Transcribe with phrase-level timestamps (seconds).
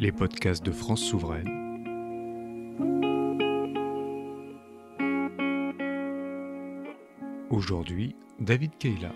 [0.00, 1.46] les podcasts de France Souveraine.
[7.50, 9.10] Aujourd'hui, David Keila.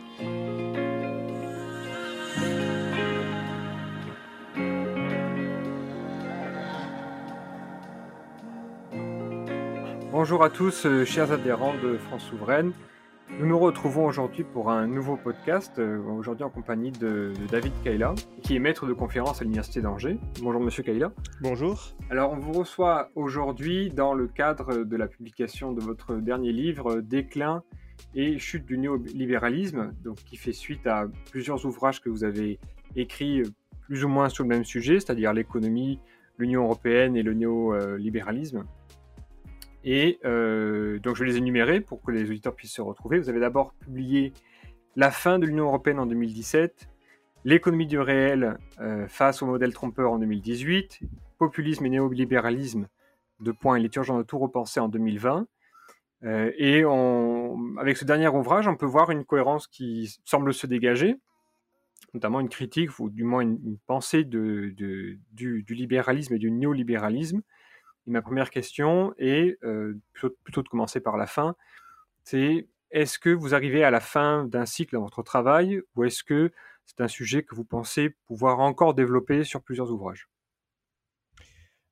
[10.13, 12.73] Bonjour à tous, euh, chers adhérents de France Souveraine.
[13.41, 17.73] Nous nous retrouvons aujourd'hui pour un nouveau podcast, euh, aujourd'hui en compagnie de, de David
[17.83, 20.19] Kaila, qui est maître de conférence à l'Université d'Angers.
[20.41, 21.13] Bonjour Monsieur Kaila.
[21.41, 21.97] Bonjour.
[22.11, 27.01] Alors on vous reçoit aujourd'hui dans le cadre de la publication de votre dernier livre,
[27.01, 27.65] Déclin
[28.15, 32.61] et chute du néolibéralisme, donc qui fait suite à plusieurs ouvrages que vous avez
[32.95, 35.99] écrits euh, plus ou moins sur le même sujet, c'est-à-dire l'économie,
[36.39, 38.65] l'Union européenne et le néolibéralisme.
[39.85, 43.19] Et euh, donc je vais les énumérer pour que les auditeurs puissent se retrouver.
[43.19, 44.33] Vous avez d'abord publié
[44.97, 46.89] La fin de l'Union européenne en 2017,
[47.45, 51.01] L'économie du réel euh, face au modèle trompeur en 2018,
[51.39, 52.89] Populisme et néolibéralisme,
[53.41, 55.47] de points, il est urgent de tout repenser en 2020.
[56.25, 56.85] Euh, et
[57.79, 61.17] avec ce dernier ouvrage, on peut voir une cohérence qui semble se dégager,
[62.15, 65.21] notamment une critique, ou du moins une, pensée du,
[65.69, 67.43] libéralisme et du néolibéralisme,
[68.07, 71.57] ma première question est, euh, plutôt, de commencer par la fin,
[72.25, 76.23] c'est est-ce que vous arrivez à la fin d'un cycle dans votre travail ou est-ce
[76.23, 76.53] que
[76.87, 80.29] c'est un sujet que vous pensez pouvoir encore développer sur plusieurs ouvrages?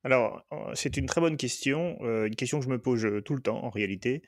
[0.03, 3.41] Alors, c'est une très bonne question, euh, une question que je me pose tout le
[3.41, 4.21] temps en réalité.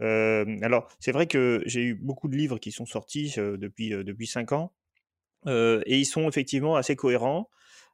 [0.00, 3.90] Euh, alors, c'est vrai que j'ai eu beaucoup de livres qui sont sortis euh, depuis,
[3.90, 4.72] depuis 5 ans,
[5.46, 7.48] et ils sont effectivement assez cohérents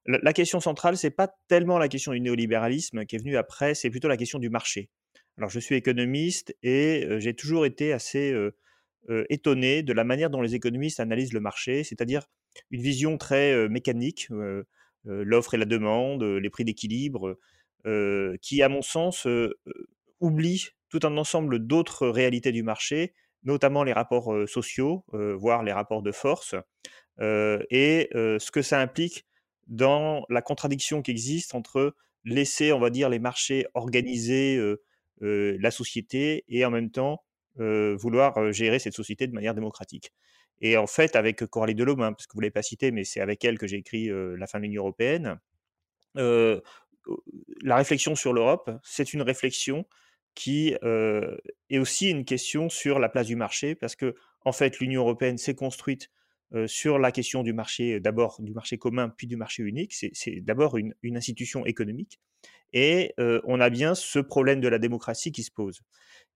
[0.06, 3.90] la question centrale, c'est pas tellement la question du néolibéralisme qui est venue après, c'est
[3.90, 4.90] plutôt la question du marché.
[5.38, 8.34] Alors, je suis économiste et j'ai toujours été assez
[9.28, 12.26] étonné de la manière dont les économistes analysent le marché, c'est-à-dire
[12.70, 14.28] une vision très mécanique,
[15.04, 17.38] l'offre et la demande, les prix d'équilibre,
[18.40, 19.26] qui, à mon sens,
[20.20, 26.02] oublie tout un ensemble d'autres réalités du marché, notamment les rapports sociaux, voire les rapports
[26.02, 26.54] de force,
[27.20, 29.26] et ce que ça implique
[29.66, 31.94] dans la contradiction qui existe entre
[32.24, 34.60] laisser, on va dire, les marchés organiser
[35.20, 37.22] la société et en même temps
[37.56, 40.12] vouloir gérer cette société de manière démocratique.
[40.60, 43.04] Et en fait, avec Coralie Delhomme, hein, parce que vous ne l'avez pas cité, mais
[43.04, 45.38] c'est avec elle que j'ai écrit La fin de l'Union européenne,
[46.14, 49.84] la réflexion sur l'Europe, c'est une réflexion
[50.34, 50.74] qui
[51.70, 54.14] est aussi une question sur la place du marché, parce que
[54.44, 56.10] en fait, l'Union européenne s'est construite
[56.66, 59.92] sur la question du marché, d'abord du marché commun, puis du marché unique.
[59.94, 62.20] C'est d'abord une, institution économique.
[62.72, 65.80] Et on a bien ce problème de la démocratie qui se pose.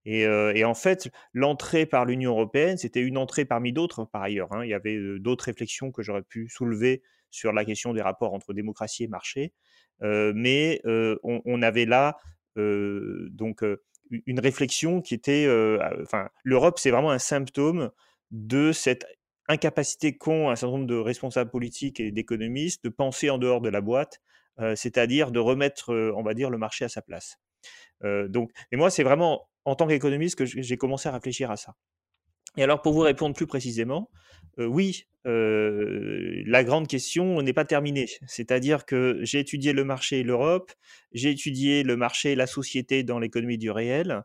[0.04, 4.52] Et, en fait, l'entrée par l'Union européenne, c'était une entrée parmi d'autres, par ailleurs.
[4.52, 4.64] Hein.
[4.64, 8.54] Il y avait d'autres réflexions que j'aurais pu soulever sur la question des rapports entre
[8.54, 9.52] démocratie et marché.
[10.00, 12.16] mais on, on, avait là
[12.56, 13.62] donc
[14.26, 15.46] une réflexion qui était,
[16.02, 17.90] enfin, l'Europe, c'est vraiment un symptôme
[18.30, 19.06] de cette
[19.48, 23.68] incapacité qu'ont un certain nombre de responsables politiques et d'économistes de penser en dehors de
[23.68, 24.20] la boîte,
[24.60, 27.38] euh, c'est-à-dire de remettre, euh, on va dire, le marché à sa place.
[28.04, 31.56] Euh, donc, et moi, c'est vraiment en tant qu'économiste que j'ai commencé à réfléchir à
[31.56, 31.74] ça.
[32.56, 34.10] Et alors, pour vous répondre plus précisément,
[34.56, 38.08] oui, la grande question n'est pas terminée.
[38.26, 40.72] C'est-à-dire que j'ai étudié le marché et l'Europe,
[41.12, 44.22] j'ai étudié le marché et la société dans l'économie du réel,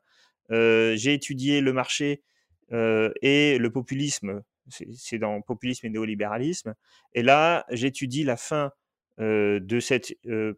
[0.49, 2.23] j'ai étudié le marché
[2.71, 6.73] et le populisme c'est dans populisme et néolibéralisme.
[7.13, 8.71] Et là, j'étudie la fin
[9.19, 10.13] de cette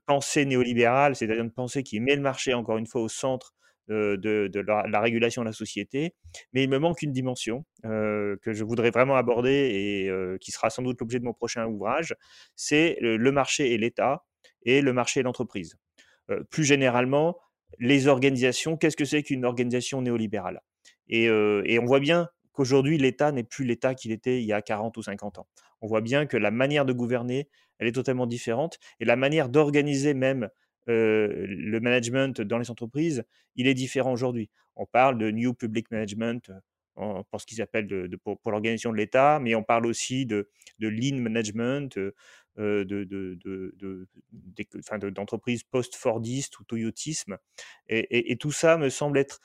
[0.06, 3.54] pensée néolibérale, c'est-à-dire une pensée qui met le marché, encore une fois, au centre
[3.88, 6.14] de, la, régulation de la société.
[6.54, 10.84] Mais il me manque une dimension que je voudrais vraiment aborder et qui sera sans
[10.84, 12.16] doute l'objet de mon prochain ouvrage,
[12.56, 14.24] c'est le marché et l'État
[14.64, 15.76] et le marché et l'entreprise.
[16.50, 17.38] plus généralement,
[17.80, 20.62] les organisations, qu'est-ce que c'est qu'une organisation néolibérale?
[21.08, 24.98] Et, on voit bien qu'aujourd'hui, l'État n'est plus l'État qu'il était il y a 40
[24.98, 25.48] ou 50 ans.
[25.82, 27.48] On voit bien que la manière de gouverner,
[27.80, 30.50] elle est totalement différente, et la manière d'organiser même
[30.88, 33.24] le management dans les entreprises,
[33.56, 34.50] il est différent aujourd'hui.
[34.76, 36.52] On parle de New Public Management
[36.96, 40.50] pour ce qu'ils appellent pour, l'organisation de l'État, mais on parle aussi de,
[40.80, 41.98] de Lean Management,
[42.58, 42.86] euh,
[45.12, 47.38] d'entreprises post-Fordistes ou Toyotisme.
[47.88, 49.42] Et, et, tout ça me semble être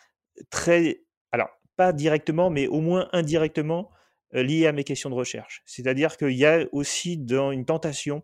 [0.48, 1.02] très...
[1.32, 3.90] Alors, pas directement, mais au moins indirectement
[4.34, 5.62] euh, lié à mes questions de recherche.
[5.64, 8.22] C'est-à-dire qu'il y a aussi dans une tentation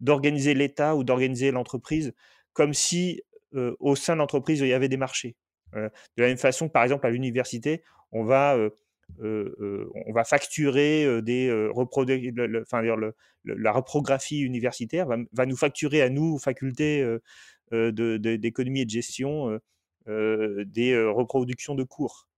[0.00, 2.14] d'organiser l'État ou d'organiser l'entreprise
[2.54, 3.20] comme si
[3.56, 5.36] euh, au sein de l'entreprise il y avait des marchés.
[5.74, 8.56] Euh, de la même façon, par exemple, à l'université, on va
[9.18, 11.48] on va facturer des
[13.44, 17.04] la reprographie universitaire va, nous facturer à nous, facultés
[17.70, 19.60] d'économie et de gestion,
[20.06, 22.28] des reproductions de cours.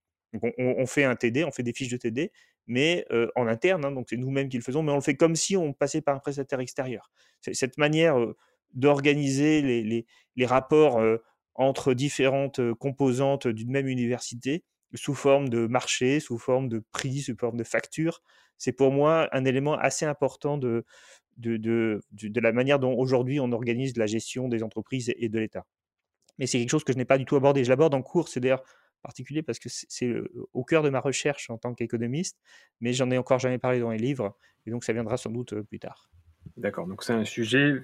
[0.57, 2.31] On, fait un TD, on fait des fiches de TD,
[2.67, 5.35] mais en interne, hein, donc c'est nous-mêmes qui le faisons, mais on le fait comme
[5.35, 7.11] si on passait par un prestataire extérieur.
[7.41, 8.17] Cette manière
[8.73, 9.61] d'organiser
[10.35, 11.01] les, rapports
[11.55, 14.63] entre différentes composantes d'une même université
[14.93, 18.21] sous forme de marché, sous forme de prix, sous forme de facture,
[18.57, 20.85] c'est pour moi un élément assez important de,
[21.37, 25.65] de, de, la manière dont aujourd'hui on organise la gestion des entreprises et de l'État.
[26.39, 27.63] Mais c'est quelque chose que je n'ai pas du tout abordé.
[27.63, 28.63] Je l'aborde en cours, c'est d'ailleurs
[29.07, 30.13] particulier parce que c'est
[30.53, 32.37] au cœur de ma recherche en tant qu'économiste,
[32.81, 35.61] mais j'en ai encore jamais parlé dans les livres, et donc ça viendra sans doute
[35.61, 36.09] plus tard.
[36.57, 37.81] D'accord, donc c'est un sujet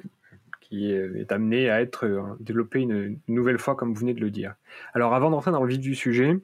[0.59, 4.55] qui est amené à être développé une, nouvelle fois, comme vous venez de le dire.
[4.93, 6.37] Alors avant d'entrer dans le vif du sujet,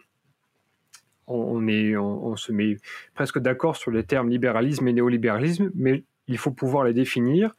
[1.27, 2.77] on, est, on, se met
[3.13, 7.55] presque d'accord sur les termes libéralisme et néolibéralisme, mais il faut pouvoir les définir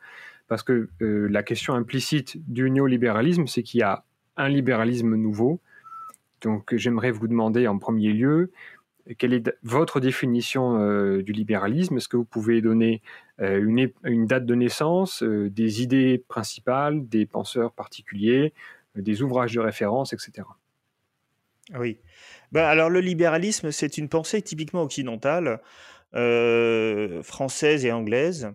[0.49, 4.05] parce que la question implicite du néolibéralisme, c'est qu'il y a
[4.37, 5.61] un libéralisme nouveau
[6.43, 8.51] donc j'aimerais vous demander en premier lieu,
[9.19, 11.97] quelle est votre définition euh, du libéralisme?
[11.97, 13.03] Est-ce que vous pouvez donner
[13.41, 18.53] euh, une, date de naissance, euh, des idées principales, des penseurs particuliers,
[18.95, 20.47] des ouvrages de référence, etc.
[21.75, 21.99] Oui.
[22.53, 25.61] Ben, alors le libéralisme, c'est une pensée typiquement occidentale,
[27.23, 28.51] française et anglaise,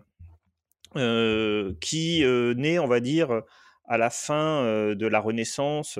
[1.80, 2.22] qui
[2.56, 3.42] naît, on va dire,
[3.86, 5.98] à la fin de la Renaissance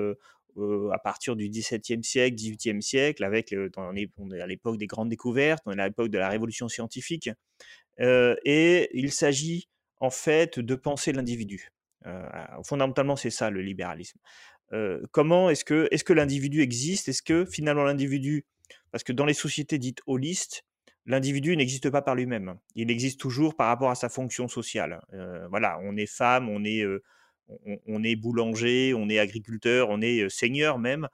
[0.93, 5.63] à partir du XVIIe siècle, XVIIIe siècle, avec on, est, à l'époque des grandes découvertes,
[5.65, 7.29] on est à l'époque de la révolution scientifique,
[7.99, 9.69] et il s'agit
[9.99, 11.69] en fait de penser l'individu.
[12.63, 14.19] fondamentalement, c'est ça le libéralisme.
[15.11, 17.09] comment est-ce que, est-ce que l'individu existe?
[17.09, 18.45] Est-ce que finalement l'individu,
[18.91, 20.63] parce que dans les sociétés dites holistes,
[21.05, 22.55] l'individu n'existe pas par lui-même.
[22.75, 25.01] Il existe toujours par rapport à sa fonction sociale.
[25.49, 26.83] voilà, on est femme, on est
[27.85, 31.07] on, est boulanger, on est agriculteur, on est seigneur même.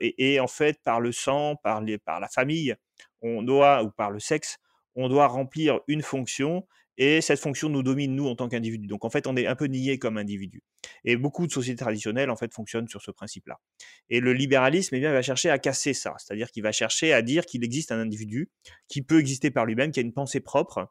[0.00, 2.74] Et, en fait, par le sang, par, par la famille,
[3.20, 4.58] on doit, ou par le sexe,
[4.94, 6.66] on doit remplir une fonction
[6.98, 8.86] et cette fonction nous domine, nous, en tant qu'individu.
[8.86, 10.62] Donc, en fait, on est un peu nié comme individu.
[11.04, 13.60] Et beaucoup de sociétés traditionnelles, en fait, fonctionnent sur ce principe-là.
[14.08, 16.14] Et le libéralisme, eh bien, va chercher à casser ça.
[16.18, 18.50] C'est-à-dire qu'il va chercher à dire qu'il existe un individu
[18.88, 20.90] qui peut exister par lui-même, qui a une pensée propre,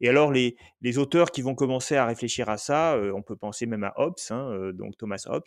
[0.00, 0.56] et alors, les,
[0.98, 4.70] auteurs qui vont commencer à réfléchir à ça, on peut penser même à Hobbes, hein,
[4.74, 5.44] donc Thomas Hobbes,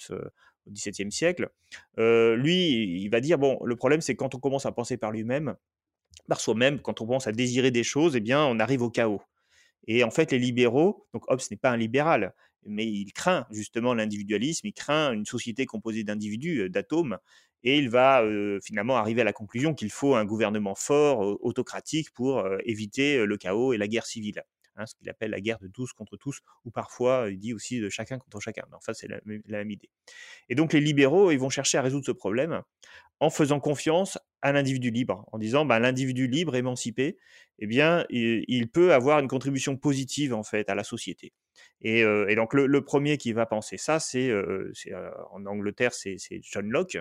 [0.68, 1.50] au XVIIe siècle.
[1.97, 5.56] lui, il va dire bon, le problème, c'est quand on commence à penser par lui-même,
[6.27, 9.21] par soi-même, quand on commence à désirer des choses, eh bien, on arrive au chaos.
[9.88, 12.33] Et en fait, les libéraux, donc Hobbes n'est pas un libéral,
[12.66, 17.18] mais il craint justement l'individualisme, il craint une société composée d'individus, d'atomes,
[17.63, 18.24] et il va
[18.63, 23.74] finalement arriver à la conclusion qu'il faut un gouvernement fort, autocratique, pour éviter le chaos
[23.74, 24.44] et la guerre civile.
[24.78, 27.80] Hein, ce qu'il appelle la guerre de tous contre tous, ou parfois il dit aussi
[27.80, 28.63] de chacun contre chacun.
[28.69, 29.90] Mais enfin, c'est la, même idée.
[30.48, 32.62] Et donc les libéraux, ils vont chercher à résoudre ce problème
[33.19, 37.18] en faisant confiance à l'individu libre, en disant ben, l'individu libre, émancipé,
[37.60, 41.34] eh bien, il, peut avoir une contribution positive en fait à la société.
[41.81, 42.03] Et,
[42.36, 44.31] donc le, premier qui va penser ça, c'est
[45.31, 46.98] en Angleterre, c'est John Locke,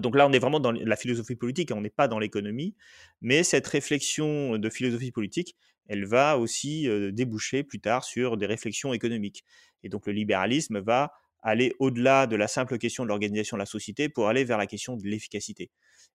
[0.00, 2.74] donc là, on est vraiment dans la philosophie politique, on n'est pas dans l'économie,
[3.22, 5.56] mais cette réflexion de philosophie politique,
[5.88, 9.44] elle va aussi déboucher plus tard sur des réflexions économiques.
[9.82, 13.66] Et donc le libéralisme va aller au-delà de la simple question de l'organisation de la
[13.66, 15.70] société pour aller vers la question de l'efficacité.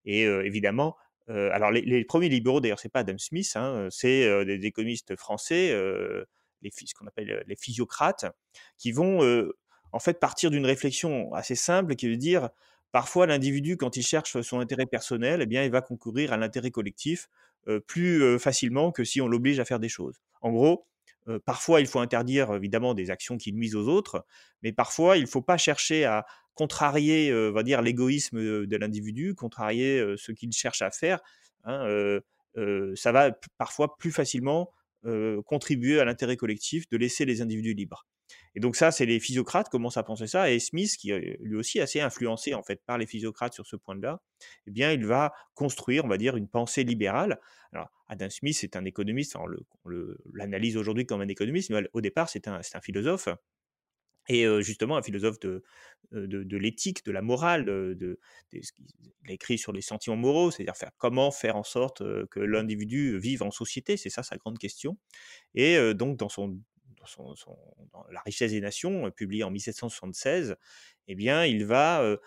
[0.05, 0.95] Et évidemment,
[1.27, 5.73] alors les, premiers libéraux, d'ailleurs, c'est pas Adam Smith, hein, c'est des économistes français,
[6.63, 8.25] les, ce qu'on appelle les physiocrates,
[8.77, 9.19] qui vont
[9.91, 12.49] en fait partir d'une réflexion assez simple qui veut dire
[12.93, 16.69] Parfois, l'individu, quand il cherche son intérêt personnel, eh bien, il va concourir à l'intérêt
[16.69, 17.27] collectif
[17.87, 20.21] plus facilement que si on l'oblige à faire des choses.
[20.41, 20.85] En gros,
[21.43, 24.27] parfois, il faut interdire évidemment des actions qui nuisent aux autres,
[24.61, 30.13] mais parfois, il ne faut pas chercher à contrarier, va dire, l'égoïsme de l'individu, contrarier
[30.15, 31.19] ce qu'il cherche à faire.
[31.63, 32.19] Hein,
[32.95, 34.69] ça va parfois plus facilement
[35.45, 38.05] contribuer à l'intérêt collectif de laisser les individus libres.
[38.55, 41.55] Et donc ça, c'est les physiocrates commencent à penser ça, et Smith, qui est lui
[41.55, 44.21] aussi assez influencé en fait par les physiocrates sur ce point-là,
[44.67, 47.39] eh bien, il va construire, on va dire, une pensée libérale.
[47.71, 49.45] Alors, Adam Smith est un économiste, on
[50.33, 53.29] l'analyse aujourd'hui comme un économiste, mais au départ, c'est un, philosophe.
[54.29, 55.63] Et justement, un philosophe de,
[56.11, 58.19] de, l'éthique, de la morale, de,
[58.51, 58.61] il
[59.29, 63.43] a écrit sur les sentiments moraux, c'est-à-dire faire, comment faire en sorte que l'individu vive
[63.43, 64.97] en société, c'est ça sa grande question.
[65.55, 66.59] Et donc, dans son
[67.13, 70.55] dans, La richesse des nations, publié en 1776,
[71.07, 72.17] eh bien, il va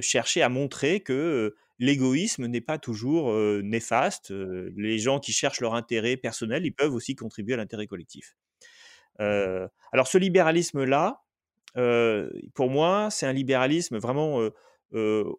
[0.00, 4.30] chercher à montrer que l'égoïsme n'est pas toujours néfaste.
[4.30, 8.36] les gens qui cherchent leur intérêt personnel, ils peuvent aussi contribuer à l'intérêt collectif.
[9.18, 11.22] alors ce libéralisme-là,
[11.74, 14.40] pour moi, c'est un libéralisme vraiment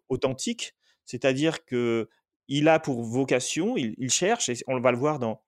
[0.08, 2.08] authentique, c'est-à-dire que
[2.48, 5.40] il a pour vocation, il, cherche, et on va le voir dans,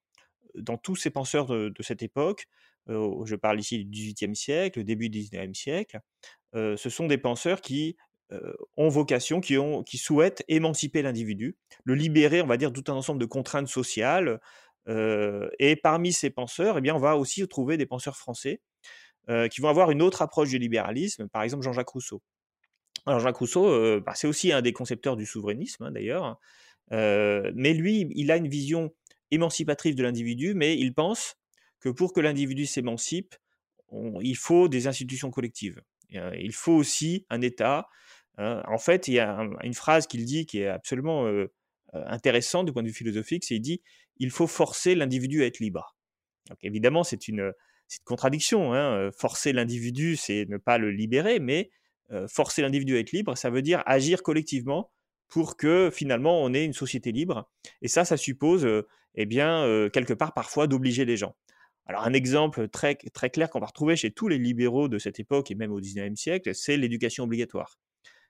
[0.55, 2.47] dans tous ces penseurs de, cette époque,
[2.87, 6.01] je parle ici du XVIIIe siècle, début du XIXe siècle,
[6.55, 7.97] ce sont des penseurs qui
[8.77, 12.95] ont vocation, qui, ont, qui souhaitent émanciper l'individu, le libérer, on va dire, tout un
[12.95, 14.41] ensemble de contraintes sociales.
[14.87, 18.61] et parmi ces penseurs, eh bien, on va aussi trouver des penseurs français
[19.51, 22.23] qui vont avoir une autre approche du libéralisme, par exemple Jean-Jacques Rousseau.
[23.07, 26.39] Alors Jean-Jacques Rousseau, bah, c'est aussi un des concepteurs du souverainisme, hein, d'ailleurs,
[26.91, 28.93] mais lui, il a une vision
[29.31, 31.37] émancipatrice de l'individu, mais il pense
[31.81, 33.35] que pour que l'individu s'émancipe,
[34.21, 35.81] il faut des institutions collectives.
[36.11, 37.89] il faut aussi un État.
[38.39, 38.63] Hein.
[38.67, 41.27] En fait, il y a une phrase qu'il dit qui est absolument
[41.93, 43.83] intéressante du point de vue philosophique, c'est il dit
[44.19, 45.97] il faut forcer l'individu à être libre.
[46.63, 47.53] Évidemment, c'est une,
[48.05, 48.75] contradiction.
[48.75, 49.11] Hein.
[49.13, 51.71] Forcer l'individu, c'est ne pas le libérer, mais
[52.29, 54.91] forcer l'individu à être libre, ça veut dire agir collectivement
[55.29, 57.49] pour que finalement on ait une société libre.
[57.81, 58.69] Et ça, ça suppose,
[59.15, 61.35] eh bien, quelque part parfois d'obliger les gens.
[61.87, 65.19] Alors un exemple très, très clair qu'on va retrouver chez tous les libéraux de cette
[65.21, 67.79] époque et même au XIXe siècle, c'est l'éducation obligatoire.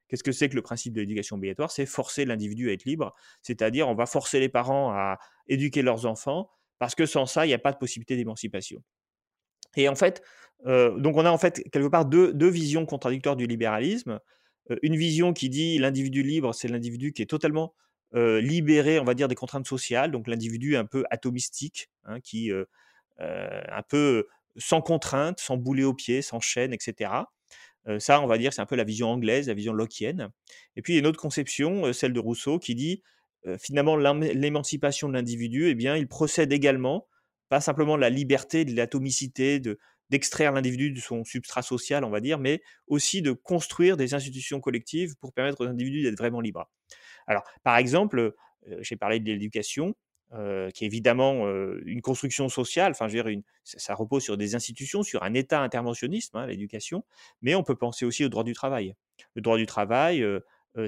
[0.09, 1.71] Qu'est-ce que c'est que le principe de l'éducation obligatoire?
[1.71, 6.07] C'est forcer l'individu à être libre, c'est-à-dire on va forcer les parents à éduquer leurs
[6.07, 8.83] enfants, parce que sans ça, il n'y a pas de possibilité d'émancipation.
[9.77, 10.23] Et en fait,
[10.65, 14.21] donc on a en fait quelque part deux, deux visions contradictoires du libéralisme.
[14.83, 17.75] une vision qui dit l'individu libre, c'est l'individu qui est totalement
[18.15, 22.51] libéré, on va dire, des contraintes sociales, donc l'individu un peu atomistique, hein, qui
[23.19, 24.27] un peu
[24.57, 27.11] sans contrainte, sans boulet au pied, sans chaîne, etc.
[27.99, 30.29] ça, on va dire, c'est un peu la vision anglaise, la vision lockienne.
[30.77, 33.03] Et puis, il y a une autre conception, celle de Rousseau, qui dit
[33.59, 37.09] finalement l'émancipation de l'individu, eh bien, il procède également,
[37.53, 39.79] pas simplement de la liberté, de l'atomicité, de,
[40.09, 44.59] d'extraire l'individu de son substrat social, on va dire, mais aussi de construire des institutions
[44.59, 46.71] collectives pour permettre aux individus d'être vraiment libres.
[47.27, 48.33] Alors, par exemple,
[48.81, 49.95] j'ai parlé de l'éducation,
[50.31, 51.47] qui est évidemment
[51.85, 52.93] une construction sociale.
[52.93, 57.05] Enfin, je veux dire, ça, repose sur des institutions, sur un État interventionniste, hein, l'éducation.
[57.43, 58.95] Mais on peut penser aussi au droit du travail.
[59.35, 60.25] Le droit du travail,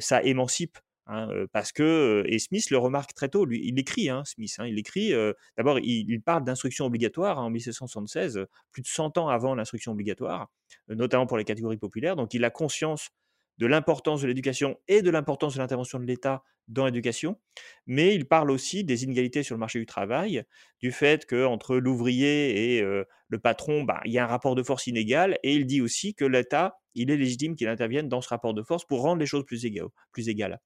[0.00, 0.78] ça émancipe.
[1.06, 4.78] Hein, parce que, et Smith le remarque très tôt, lui, il écrit, hein, Smith, il
[4.78, 5.12] écrit,
[5.56, 10.50] d'abord, il, parle d'instruction obligatoire en 1776, plus de 100 ans avant l'instruction obligatoire,
[10.88, 12.16] notamment pour les catégories populaires.
[12.16, 13.10] Donc, il a conscience
[13.58, 17.38] de l'importance de l'éducation et de l'importance de l'intervention de l'État dans l'éducation,
[17.86, 20.44] mais il parle aussi des inégalités sur le marché du travail,
[20.80, 24.86] du fait qu'entre l'ouvrier et le patron, bah, il y a un rapport de force
[24.86, 28.54] inégal, et il dit aussi que l'État, il est légitime qu'il intervienne dans ce rapport
[28.54, 29.88] de force pour rendre les choses plus, égales.
[30.12, 30.60] Plus égales.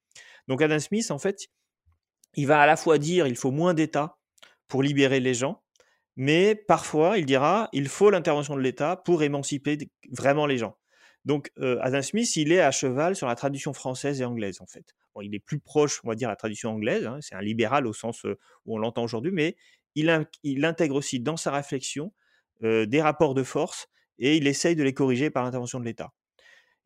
[0.46, 1.48] Donc Adam Smith, en fait,
[2.34, 4.18] il va à la fois dire il faut moins d'État
[4.68, 5.62] pour libérer les gens,
[6.16, 9.78] mais parfois il dira il faut l'intervention de l'État pour émanciper
[10.10, 10.77] vraiment les gens.
[11.28, 14.94] Donc, Adam Smith, il est à cheval sur la tradition française et anglaise, en fait.
[15.20, 17.06] il est plus proche, on va dire, à la tradition anglaise.
[17.06, 19.54] Hein, c'est un libéral au sens où on l'entend aujourd'hui, mais
[19.94, 20.08] il,
[20.64, 22.14] intègre aussi dans sa réflexion
[22.62, 26.14] des rapports de force et il essaye de les corriger par l'intervention de l'État.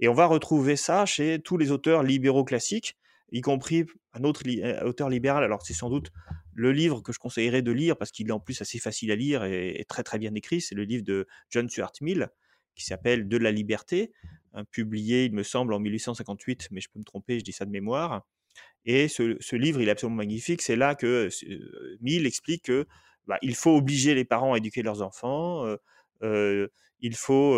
[0.01, 2.97] Et on va retrouver ça chez tous les auteurs libéraux classiques,
[3.31, 4.43] y compris un autre
[4.85, 5.45] auteur libéral.
[5.45, 6.11] Alors, c'est sans doute
[6.53, 9.17] le livre que je conseillerais de lire parce qu'il est en plus assez facile à
[9.17, 10.61] lire et, et très très bien écrit.
[10.61, 12.29] C'est le livre de John Stuart Mill,
[12.75, 14.12] qui s'appelle De la liberté,
[14.55, 17.64] hein, publié, il me semble, en 1858, mais je peux me tromper, je dis ça
[17.64, 18.25] de mémoire.
[18.85, 20.62] Et ce, livre, il est absolument magnifique.
[20.62, 22.87] C'est là que euh, Mill explique que
[23.26, 25.64] bah, il faut obliger les parents à éduquer leurs enfants.
[25.64, 25.76] Euh,
[26.23, 26.69] euh,
[27.00, 27.57] il faut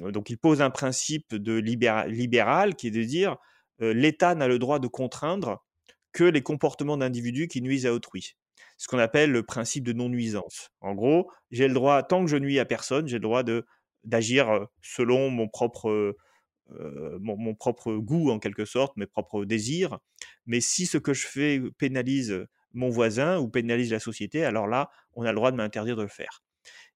[0.00, 3.36] donc il pose un principe de libéral qui est de dire
[3.78, 5.62] l'État n'a le droit de contraindre
[6.12, 8.36] que les comportements d'individus qui nuisent à autrui.
[8.78, 10.70] Ce qu'on appelle le principe de non-nuisance.
[10.80, 13.66] En gros, j'ai le droit, tant que je nuis à personne, j'ai le droit de
[14.04, 16.16] d'agir selon mon propre,
[17.20, 19.98] mon, propre goût en quelque sorte, mes propres désirs.
[20.46, 24.90] Mais si ce que je fais pénalise mon voisin ou pénalise la société, alors là,
[25.14, 26.42] on a le droit de m'interdire de le faire.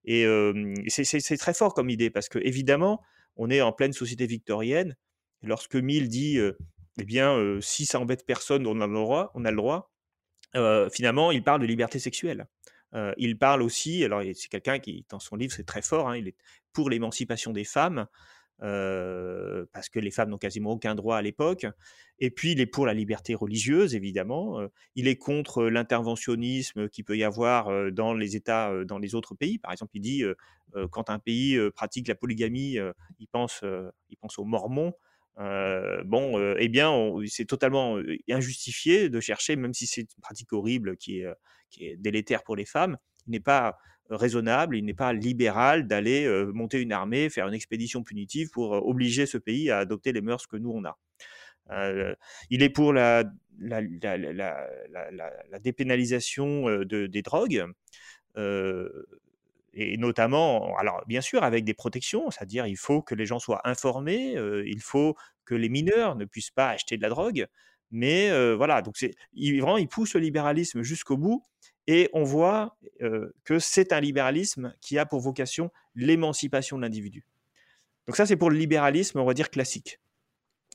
[0.05, 0.27] Et
[0.89, 3.01] c'est très fort comme idée parce que évidemment,
[3.37, 4.97] on est en pleine société victorienne.
[5.43, 6.39] Lorsque Mill dit,
[6.99, 9.93] eh bien, si ça embête personne, on a le droit, on a le droit.
[10.93, 12.47] finalement, il parle de liberté sexuelle
[13.17, 16.29] il parle aussi, alors c'est quelqu'un qui, dans son livre, c'est très fort, hein, il
[16.29, 16.37] est
[16.73, 18.07] pour l'émancipation des femmes,
[18.59, 21.67] parce que les femmes n'ont quasiment aucun droit à l'époque.
[22.19, 24.61] Et puis, il est pour la liberté religieuse, évidemment.
[24.97, 29.59] il est contre l'interventionnisme qu'il peut y avoir dans les États, dans les autres pays.
[29.59, 30.25] Par exemple, il dit,
[30.91, 32.79] quand un pays pratique la polygamie,
[33.21, 33.63] il, pense,
[34.11, 34.95] il pense aux Mormons.
[35.39, 36.93] Bon, eh bien,
[37.27, 42.57] c'est totalement injustifié de chercher, même si c'est une pratique horrible qui est, délétère pour
[42.57, 43.79] les femmes, il n'est pas
[44.11, 49.27] raisonnable, il n'est pas libéral d'aller monter une armée, faire une expédition punitive pour obliger
[49.27, 50.99] ce pays à adopter les mœurs que nous on a.
[52.51, 53.25] il est pour la,
[55.61, 57.67] dépénalisation des drogues
[59.81, 63.61] et notamment, alors bien sûr avec des protections, c'est-à-dire il faut que les gens soient
[63.65, 64.35] informés,
[64.67, 67.47] il faut que les mineurs ne puissent pas acheter de la drogue,
[67.93, 71.45] mais voilà, donc c'est vraiment il pousse le libéralisme jusqu'au bout
[71.87, 72.77] et on voit
[73.45, 77.25] que c'est un libéralisme qui a pour vocation l'émancipation de l'individu.
[78.09, 80.01] Donc ça c'est pour le libéralisme, on va dire classique.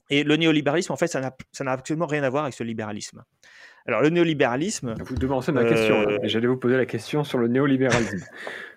[0.10, 3.24] Et le néolibéralisme, en fait, ça n'a absolument rien à voir avec ce libéralisme.
[3.86, 4.96] Alors le néolibéralisme.
[5.00, 6.06] Vous devancez ma question.
[6.24, 8.26] J'allais vous poser la question sur le néolibéralisme.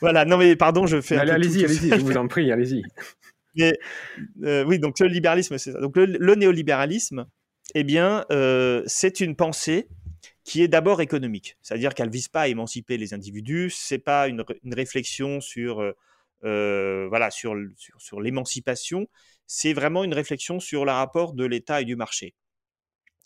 [0.00, 1.16] voilà, non mais pardon, je fais.
[1.16, 2.82] Allez, allez-y, allez-y, je vous en prie, allez-y.
[3.54, 3.78] Mais
[4.44, 5.80] euh, oui, donc le libéralisme, c'est ça.
[5.80, 7.26] Donc le, néolibéralisme,
[7.74, 9.88] eh bien, euh, c'est une pensée
[10.44, 14.42] qui est d'abord économique, c'est-à-dire qu'elle vise pas à émanciper les individus, c'est pas une,
[14.72, 15.80] réflexion sur
[16.44, 19.06] euh, voilà sur, sur, sur l'émancipation,
[19.46, 22.34] c'est vraiment une réflexion sur le rapport de l'État et du marché.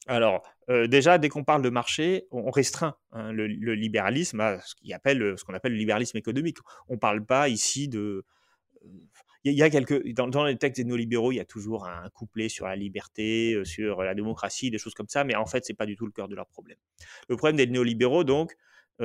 [0.06, 4.94] Alors, déjà, dès qu'on parle de marché, on, restreint hein, le, libéralisme à ce qu'on
[4.94, 6.58] appelle, ce qu'on appelle le libéralisme économique.
[6.88, 8.24] On ne parle pas ici de...
[9.44, 12.48] Il y, a quelques, dans, les textes des néolibéraux, il y a toujours un couplet
[12.48, 15.76] sur la liberté, sur la démocratie, des choses comme ça, mais en fait, ce n'est
[15.76, 16.78] pas du tout le cœur de leur problème.
[17.28, 18.56] Le problème des néolibéraux, donc,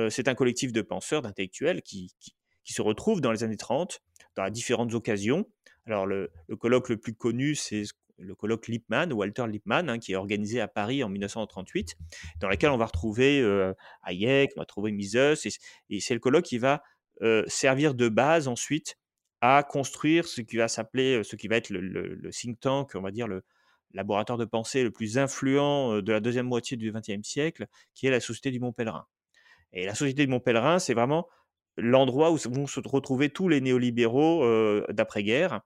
[0.08, 4.00] c'est un collectif de penseurs, d'intellectuels qui, qui, se retrouvent dans les années 30,
[4.34, 5.46] dans différentes occasions.
[5.86, 7.84] Alors, le, le colloque le plus connu, c'est
[8.22, 11.96] le colloque Lippmann, Walter Lippmann, hein, qui est organisé à Paris en 1938,
[12.40, 16.44] dans lequel on va retrouver euh, Hayek, on va trouver Mises, et, c'est le colloque
[16.44, 16.82] qui va
[17.22, 18.96] euh, servir de base ensuite
[19.40, 23.02] à construire ce qui va s'appeler, euh, ce qui va être le, think tank, on
[23.02, 23.42] va dire le
[23.92, 28.10] laboratoire de pensée le plus influent de la deuxième moitié du XXe siècle, qui est
[28.10, 29.06] la Société du Mont Pèlerin.
[29.74, 31.28] Et la Société du Mont Pèlerin, c'est vraiment
[31.76, 34.46] l'endroit où vont se retrouver tous les néolibéraux
[34.88, 35.60] d'après-guerre,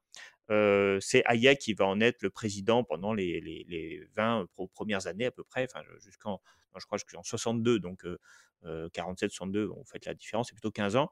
[0.48, 5.30] c'est Hayek qui va en être le président pendant les, les, 20 premières années à
[5.30, 5.66] peu près,
[6.00, 6.40] jusqu'en,
[6.76, 8.04] je crois jusqu'en 62, donc
[8.64, 11.10] 47-62, on fait la différence, c'est plutôt 15 ans.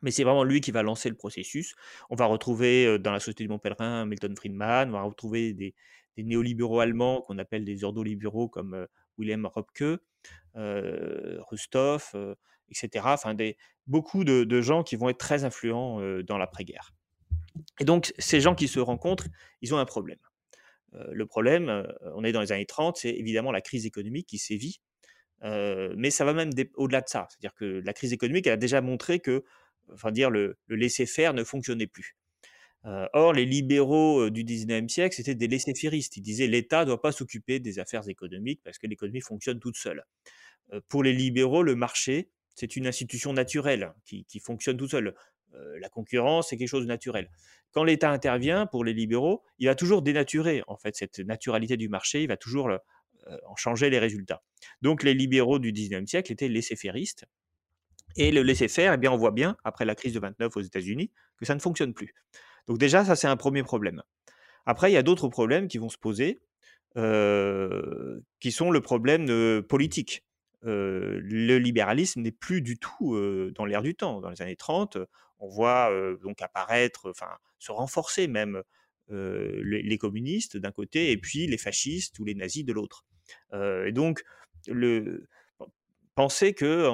[0.00, 1.74] Mais c'est vraiment lui qui va lancer le processus.
[2.08, 5.74] On va retrouver dans la Société du Mont Pèlerin Milton Friedman, on va retrouver des,
[6.16, 8.86] néolibéraux allemands qu'on appelle des ordolibéraux comme
[9.18, 10.00] Wilhelm Röpke,
[10.54, 12.36] Rustov,
[12.70, 13.04] etc.
[13.06, 13.36] Enfin,
[13.86, 16.92] beaucoup de, gens qui vont être très influents dans l'après-guerre.
[17.80, 19.26] Et donc, ces gens qui se rencontrent,
[19.62, 20.18] ils ont un problème.
[20.94, 24.26] Euh, le problème, euh, on est dans les années 30, c'est évidemment la crise économique
[24.26, 24.80] qui sévit,
[25.44, 27.28] euh, mais ça va même au-delà de ça.
[27.30, 29.44] C'est-à-dire que la crise économique, elle a déjà montré que
[29.92, 32.16] enfin dire, le, laisser-faire ne fonctionnait plus.
[32.84, 36.16] or, les libéraux du 19e siècle, c'était des laissés-fairistes.
[36.16, 39.76] Ils disaient l'État ne doit pas s'occuper des affaires économiques parce que l'économie fonctionne toute
[39.76, 40.04] seule.
[40.88, 45.14] pour les libéraux, le marché, c'est une institution naturelle qui, qui fonctionne toute seule.
[45.58, 47.30] Euh, la concurrence, c'est quelque chose de naturel.
[47.72, 51.88] Quand l'État intervient, pour les libéraux, il va toujours dénaturer en fait cette naturalité du
[51.88, 52.78] marché, il va toujours euh,
[53.46, 54.42] en changer les résultats.
[54.82, 57.26] Donc les libéraux du 19e siècle étaient laissés-fairistes.
[58.16, 61.12] Et le laisser-faire, eh bien, on voit bien, après la crise de 29 aux États-Unis,
[61.36, 62.14] que ça ne fonctionne plus.
[62.66, 64.02] Donc déjà, ça, c'est un premier problème.
[64.66, 66.40] Après, il y a d'autres problèmes qui vont se poser,
[66.96, 70.24] euh, qui sont le problème politique.
[70.62, 73.16] le libéralisme n'est plus du tout
[73.54, 74.20] dans l'air du temps.
[74.20, 74.98] Dans les années 30,
[75.38, 75.90] on voit
[76.22, 78.62] donc apparaître, enfin se renforcer même
[79.08, 83.04] les, communistes d'un côté et puis les fascistes ou les nazis de l'autre.
[83.52, 84.22] et donc
[84.66, 85.28] le,
[86.14, 86.88] penser que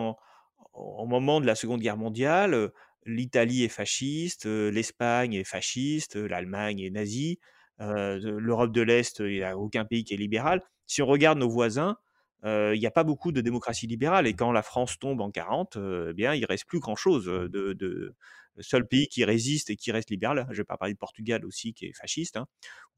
[0.74, 2.70] au moment de la Seconde Guerre mondiale,
[3.06, 7.38] l'Italie est fasciste, l'Espagne est fasciste, l'Allemagne est nazie,
[7.78, 10.62] l'Europe de l'Est, il n'y a aucun pays qui est libéral.
[10.86, 11.96] Si on regarde nos voisins,
[12.44, 14.26] il n'y a pas beaucoup de démocratie libérale.
[14.26, 15.78] Et quand la France tombe en 40,
[16.10, 17.26] eh bien, il reste plus grand-chose.
[17.26, 18.14] De,
[18.56, 20.98] le seul pays qui résiste et qui reste libéral, je ne vais pas parler de
[20.98, 22.46] Portugal aussi, qui est fasciste, hein,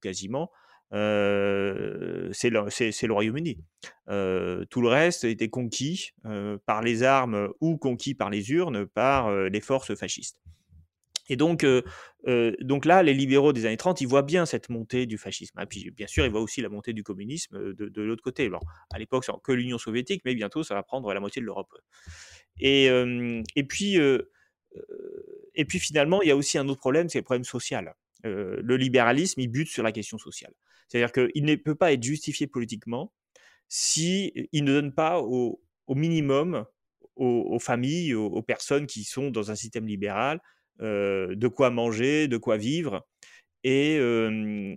[0.02, 0.50] quasiment,
[0.90, 3.56] c'est le, Royaume-Uni.
[4.06, 6.10] tout le reste été conquis
[6.66, 10.40] par les armes ou conquis par les urnes par les forces fascistes.
[11.28, 11.66] Et donc,
[12.60, 15.58] donc là, les libéraux des années 30, ils voient bien cette montée du fascisme.
[15.60, 18.46] Et puis, bien sûr, ils voient aussi la montée du communisme de, l'autre côté.
[18.46, 18.62] Alors,
[18.92, 21.72] à l'époque, c'est que l'Union soviétique, mais bientôt, ça va prendre la moitié de l'Europe.
[22.58, 22.86] Et,
[23.56, 23.96] et, puis,
[25.54, 27.94] et puis, finalement, il y a aussi un autre problème, c'est le problème social.
[28.22, 30.52] le libéralisme, il bute sur la question sociale.
[30.88, 33.12] C'est-à-dire qu'il ne peut pas être justifié politiquement
[33.98, 36.64] il ne donne pas au, minimum
[37.16, 40.40] aux, familles, aux, personnes qui sont dans un système libéral,
[40.80, 43.06] de quoi manger, de quoi vivre.
[43.64, 43.96] et,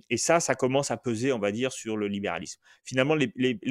[0.10, 2.62] et, ça, ça commence à peser, on va dire, sur le libéralisme.
[2.84, 3.28] Finalement, les,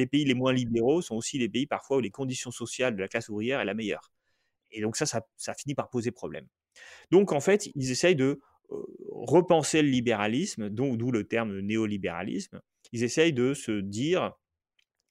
[0.07, 3.09] pays les moins libéraux sont aussi les pays parfois où les conditions sociales de la
[3.09, 4.13] classe ouvrière est la meilleure.
[4.71, 6.47] Et donc ça, ça, ça finit par poser problème.
[7.11, 8.41] Donc en fait, ils essayent de
[9.11, 12.61] repenser le libéralisme, d'où le terme néolibéralisme.
[12.93, 14.33] Ils essayent de se dire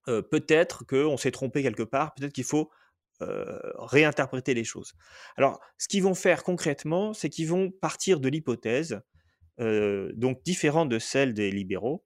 [0.05, 2.69] peut-être qu'on s'est trompé quelque part, peut-être qu'il faut
[3.19, 4.93] réinterpréter les choses.
[5.35, 9.01] Alors, ce qu'ils vont faire concrètement, c'est qu'ils vont partir de l'hypothèse,
[9.59, 12.05] donc différente de celle des libéraux,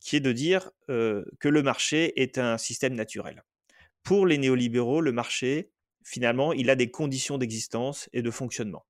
[0.00, 3.42] qui est de dire que le marché est un système naturel.
[4.02, 5.70] Pour les néolibéraux, le marché,
[6.04, 8.84] finalement, il a des conditions d'existence et de fonctionnement.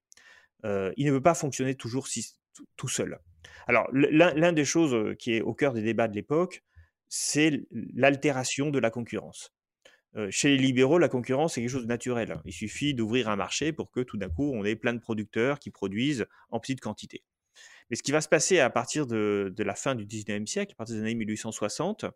[0.65, 2.09] il ne veut pas fonctionner toujours
[2.77, 3.19] tout seul.
[3.67, 6.63] Alors, l'un des choses qui est au cœur des débats de l'époque,
[7.09, 7.63] c'est
[7.95, 9.53] l'altération de la concurrence.
[10.31, 12.41] Chez les libéraux, la concurrence est quelque chose de naturel.
[12.45, 15.59] Il suffit d'ouvrir un marché pour que tout d'un coup, on ait plein de producteurs
[15.59, 17.23] qui produisent en petite quantité.
[17.91, 20.77] Mais ce qui va se passer à partir de, la fin du 19e siècle, à
[20.77, 22.07] partir des années 1860,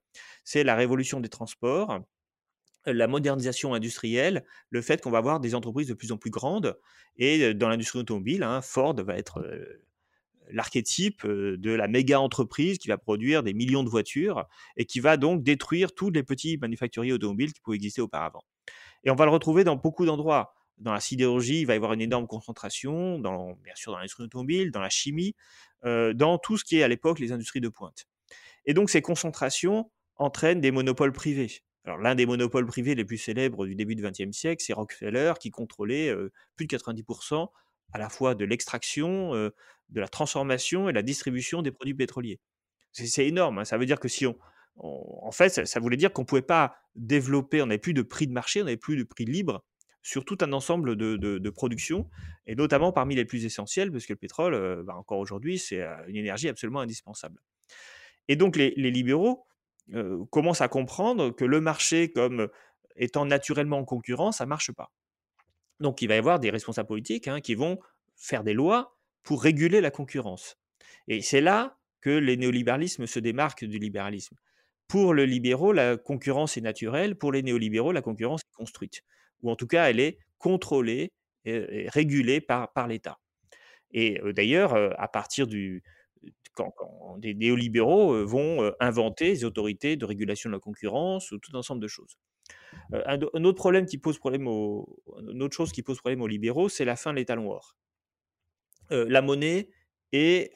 [0.45, 2.01] c'est la révolution des transports,
[2.87, 6.79] la modernisation industrielle, le fait qu'on va avoir des entreprises de plus en plus grandes.
[7.17, 9.43] Et dans l'industrie automobile, hein, Ford va être
[10.51, 14.45] l'archétype de la méga entreprise qui va produire des millions de voitures
[14.77, 18.45] et qui va donc détruire tous les petits manufacturiers automobiles qui pouvaient exister auparavant.
[19.05, 20.55] Et on va le retrouver dans beaucoup d'endroits.
[20.79, 24.25] Dans la sidérurgie, il va y avoir une énorme concentration, dans, bien sûr dans l'industrie
[24.25, 25.35] automobile, dans la chimie,
[25.85, 28.07] dans tout ce qui est à l'époque les industries de pointe.
[28.67, 31.63] Et donc ces concentrations entraînent des monopoles privés.
[31.85, 35.35] Alors l'un des monopoles privés les plus célèbres du début du XXe siècle, c'est Rockefeller
[35.41, 36.13] qui contrôlait
[36.57, 37.49] plus de 90%
[37.93, 42.41] à la fois de l'extraction, de la transformation et la distribution des produits pétroliers.
[42.93, 43.59] C'est énorme.
[43.59, 43.65] Hein.
[43.65, 44.37] Ça veut dire que si on,
[44.79, 48.27] en fait, ça, voulait dire qu'on ne pouvait pas développer, on n'avait plus de prix
[48.27, 49.65] de marché, on n'avait plus de prix libre
[50.03, 52.09] sur tout un ensemble de, de, productions,
[52.47, 56.17] et notamment parmi les plus essentielles, parce que le pétrole, bah, encore aujourd'hui, c'est une
[56.17, 57.41] énergie absolument indispensable.
[58.29, 59.45] Et donc les, libéraux
[60.31, 62.49] commencent à comprendre que le marché, comme
[62.97, 64.93] étant naturellement en concurrence, ça ne marche pas.
[65.81, 67.79] Donc il va y avoir des responsables politiques hein, qui vont
[68.17, 70.57] faire des lois pour réguler la concurrence.
[71.09, 74.37] Et c'est là que les néolibéralismes se démarquent du libéralisme.
[74.89, 79.03] Pour le libéraux, la concurrence est naturelle, pour les néolibéraux, la concurrence est construite,
[79.43, 81.13] ou en tout cas elle est contrôlée
[81.45, 83.19] et régulée par, par l'État.
[83.93, 85.83] Et d'ailleurs, à partir du,
[86.55, 86.73] quand,
[87.19, 91.83] des néolibéraux vont inventer des autorités de régulation de la concurrence ou tout un ensemble
[91.83, 92.17] de choses.
[92.93, 96.85] Un, autre problème qui pose problème aux, autre chose qui pose problème aux libéraux, c'est
[96.85, 97.77] la fin de l'étalon or.
[98.91, 99.71] la monnaie
[100.13, 100.53] est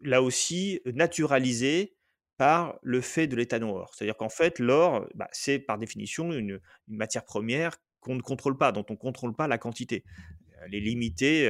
[0.00, 1.96] là aussi naturalisée
[2.36, 3.94] par le fait de l'étalon or.
[3.94, 8.72] C'est-à-dire qu'en fait, l'or, bah, c'est par définition une, matière première qu'on ne contrôle pas,
[8.72, 10.04] dont on ne contrôle pas la quantité.
[10.62, 11.48] Elle est limitée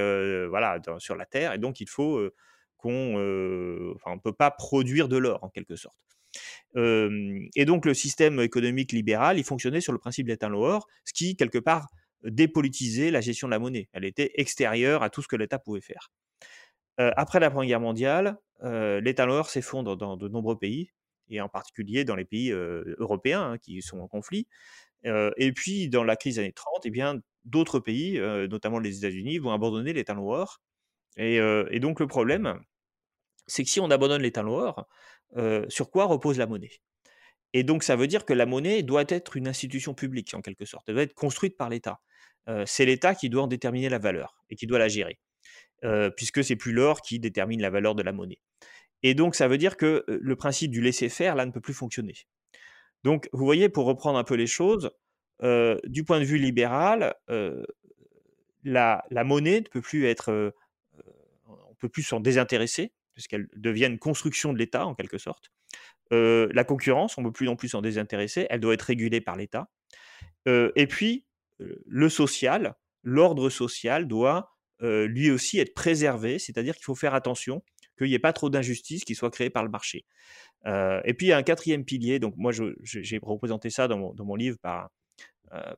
[0.49, 2.21] voilà, sur la Terre, et donc il faut
[2.77, 3.17] qu'on...
[3.17, 5.97] on ne peut pas produire de l'or, en quelque sorte
[6.75, 11.37] et donc le système économique libéral, il fonctionnait sur le principe d'état or, ce qui,
[11.37, 11.89] quelque part,
[12.23, 13.89] dépolitisait la gestion de la monnaie.
[13.93, 16.11] Elle était extérieure à tout ce que l'État pouvait faire.
[16.99, 20.91] après la Première Guerre mondiale, l'état or s'effondre dans de nombreux pays,
[21.29, 24.47] et en particulier dans les pays européens hein, qui sont en conflit.
[25.05, 28.19] et puis, dans la crise des années 30, eh bien, d'autres pays,
[28.51, 30.61] notamment les États-Unis, vont abandonner l'état or.
[31.17, 32.61] Et, et, donc le problème,
[33.47, 34.45] c'est que si on abandonne l'état
[35.69, 36.81] sur quoi repose la monnaie.
[37.53, 40.65] Et donc ça veut dire que la monnaie doit être une institution publique en quelque
[40.65, 42.01] sorte, elle doit être construite par l'État.
[42.67, 45.19] c'est l'État qui doit en déterminer la valeur et qui doit la gérer,
[46.17, 48.41] puisque c'est plus l'or qui détermine la valeur de la monnaie.
[49.03, 52.15] Et donc ça veut dire que le principe du laisser-faire là ne peut plus fonctionner.
[53.05, 54.91] Donc vous voyez, pour reprendre un peu les choses,
[55.43, 57.15] du point de vue libéral,
[58.65, 60.53] la, la, monnaie ne peut plus être,
[61.47, 65.51] on peut plus s'en désintéresser puisqu'elle devient une construction de l'État en quelque sorte.
[66.11, 69.37] la concurrence, on ne peut plus non plus s'en désintéresser, elle doit être régulée par
[69.37, 69.71] l'État.
[70.47, 71.27] et puis,
[71.59, 77.65] le social, l'ordre social doit lui aussi être préservé, c'est-à-dire qu'il faut faire attention
[77.97, 80.05] qu'il n'y ait pas trop d'injustice qui soit créée par le marché.
[80.67, 84.37] et puis, il y a un quatrième pilier, donc moi j'ai représenté ça dans mon,
[84.37, 84.91] livre par,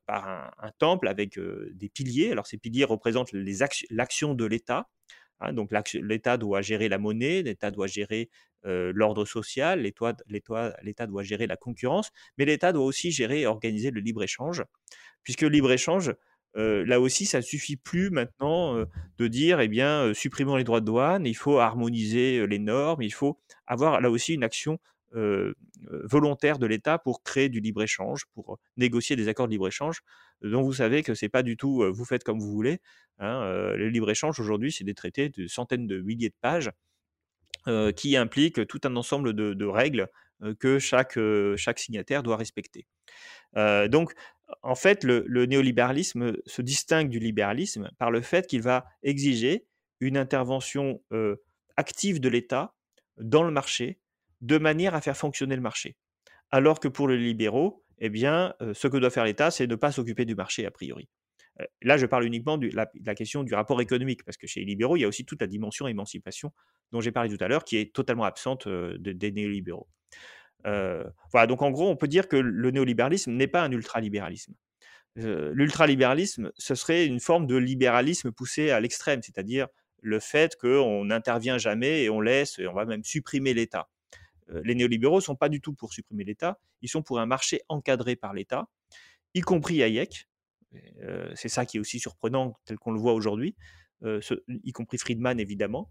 [0.07, 2.33] par un, temple avec des piliers.
[2.33, 3.33] Alors ces piliers représentent
[3.91, 4.89] l'action de l'État.
[5.41, 8.31] Hein, donc l'État doit gérer la monnaie, l'État doit gérer
[8.65, 14.01] l'ordre social, l'État doit gérer la concurrence, mais l'État doit aussi gérer et organiser le
[14.01, 14.65] libre-échange,
[15.23, 16.15] puisque le libre-échange,
[16.55, 18.85] là aussi, ça ne suffit plus maintenant
[19.17, 23.13] de dire, eh bien, supprimons les droits de douane, il faut harmoniser les normes, il
[23.13, 24.79] faut avoir là aussi une action
[25.13, 30.03] volontaire de l'État pour créer du libre-échange, pour négocier des accords de libre-échange,
[30.43, 32.81] dont vous savez que c'est pas du tout vous faites comme vous voulez.
[33.19, 33.43] Hein,
[33.75, 36.71] le libre-échange aujourd'hui, c'est des traités de centaines de milliers de pages
[37.97, 40.09] qui implique tout un ensemble de, règles
[40.61, 41.19] que chaque,
[41.57, 42.87] chaque signataire doit respecter.
[43.55, 44.13] donc,
[44.63, 49.67] en fait, le, néolibéralisme se distingue du libéralisme par le fait qu'il va exiger
[50.01, 51.03] une intervention
[51.77, 52.75] active de l'État
[53.19, 53.99] dans le marché
[54.41, 55.97] de manière à faire fonctionner le marché.
[56.51, 59.77] Alors que pour les libéraux, eh bien, ce que doit faire l'État, c'est de ne
[59.77, 61.09] pas s'occuper du marché a priori.
[61.83, 64.97] Là, je parle uniquement de la, question du rapport économique, parce que chez les libéraux,
[64.97, 66.53] il y a aussi toute la dimension émancipation
[66.93, 69.89] dont j'ai parlé tout à l'heure, qui est totalement absente des néolibéraux.
[70.65, 74.55] voilà, donc en gros, on peut dire que le néolibéralisme n'est pas un ultralibéralisme.
[75.17, 79.67] L'ultralibéralisme, ce serait une forme de libéralisme poussé à l'extrême, c'est-à-dire
[80.01, 83.89] le fait qu'on n'intervient jamais et on laisse, et on va même supprimer l'État.
[84.49, 87.63] Les néolibéraux ne sont pas du tout pour supprimer l'État, ils sont pour un marché
[87.69, 88.69] encadré par l'État,
[89.35, 90.29] y compris Hayek,
[91.35, 93.57] c'est ça qui est aussi surprenant tel qu'on le voit aujourd'hui,
[94.03, 95.91] y compris Friedman évidemment.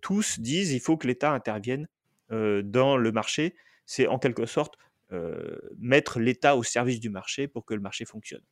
[0.00, 1.88] tous disent il faut que l'État intervienne
[2.30, 3.54] dans le marché.
[3.86, 4.74] C'est en quelque sorte
[5.78, 8.42] mettre l'État au service du marché pour que le marché fonctionne.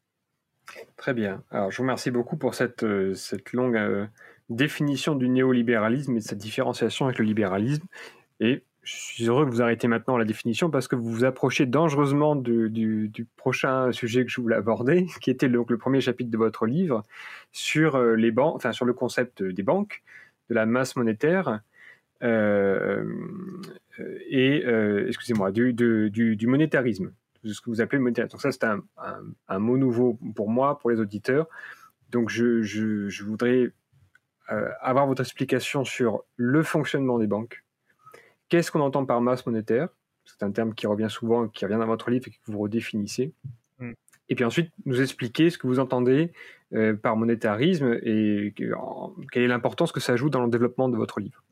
[0.97, 1.45] Très bien.
[1.51, 4.09] Alors, je vous remercie beaucoup pour cette, cette longue
[4.49, 7.87] définition du néolibéralisme et de sa différenciation avec le libéralisme.
[8.41, 11.67] Et je suis heureux que vous arrêtiez maintenant la définition parce que vous vous approchez
[11.67, 16.37] dangereusement du, prochain sujet que je voulais aborder, qui était donc le premier chapitre de
[16.37, 17.03] votre livre
[17.51, 20.05] sur euh, les banques, enfin sur le concept des banques,
[20.51, 21.61] de la masse monétaire
[22.23, 23.05] euh,
[24.29, 27.13] et euh, excusez-moi du, monétarisme,
[27.45, 28.35] ce que vous appelez monétarisme.
[28.35, 31.49] Donc ça c'est un, mot nouveau pour moi, pour les auditeurs.
[32.13, 33.73] Donc je voudrais
[34.81, 37.65] avoir votre explication sur le fonctionnement des banques
[38.49, 39.89] Qu'est-ce qu'on entend par masse monétaire?
[40.25, 43.33] C'est un terme qui revient souvent, qui revient dans votre livre et que vous redéfinissez.
[43.79, 43.93] Mm.
[44.29, 46.33] Et puis ensuite, nous expliquer ce que vous entendez
[46.75, 48.53] euh, par monétarisme et
[49.31, 51.43] quelle est l'importance que ça joue dans le développement de votre livre.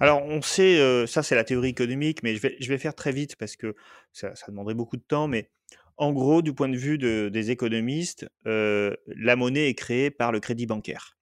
[0.00, 2.94] Alors, on sait, euh, ça c'est la théorie économique, mais je vais, je vais faire
[2.94, 3.74] très vite parce que
[4.12, 5.28] ça, demanderait beaucoup de temps.
[5.28, 5.48] Mais
[5.96, 10.40] en gros, du point de vue des économistes, euh, la monnaie est créée par le
[10.40, 11.16] crédit bancaire.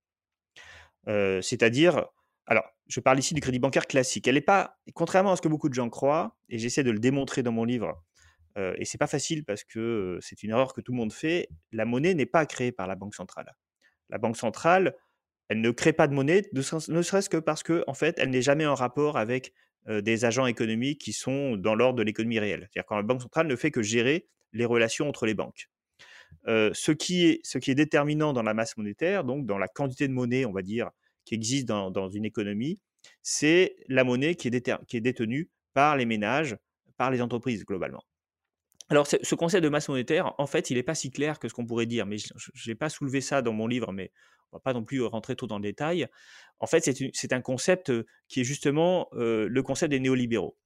[1.06, 2.06] C'est-à-dire,
[2.46, 4.28] alors, je parle ici du crédit bancaire classique.
[4.28, 6.98] Elle n'est pas, contrairement à ce que beaucoup de gens croient, et j'essaie de le
[6.98, 8.02] démontrer dans mon livre,
[8.56, 11.12] euh, et c'est pas facile parce que euh, c'est une erreur que tout le monde
[11.12, 11.48] fait.
[11.72, 13.52] La monnaie n'est pas créée par la banque centrale.
[14.10, 14.94] La banque centrale,
[15.48, 18.42] elle ne crée pas de monnaie, ne serait-ce que parce que, en fait, elle n'est
[18.42, 19.52] jamais en rapport avec
[19.88, 22.68] euh, des agents économiques qui sont dans l'ordre de l'économie réelle.
[22.72, 25.68] C'est-à-dire quand la banque centrale ne fait que gérer les relations entre les banques.
[26.46, 26.92] est, ce
[27.58, 30.62] qui est déterminant dans la masse monétaire, donc dans la quantité de monnaie, on va
[30.62, 30.90] dire,
[31.24, 32.80] qui existe dans, une économie,
[33.22, 36.56] c'est la monnaie qui est, détenue par les ménages,
[36.96, 38.02] par les entreprises globalement.
[38.90, 41.54] Alors, ce concept de masse monétaire, en fait, il n'est pas si clair que ce
[41.54, 44.12] qu'on pourrait dire, mais je n'ai pas soulevé ça dans mon livre, mais
[44.52, 46.06] on ne va pas non plus rentrer trop dans le détail.
[46.60, 47.90] En fait, c'est un concept
[48.28, 50.56] qui est justement le concept des néolibéraux.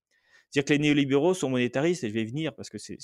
[0.51, 2.99] C'est-à-dire que les néolibéraux sont monétaristes, et je vais venir parce que c'est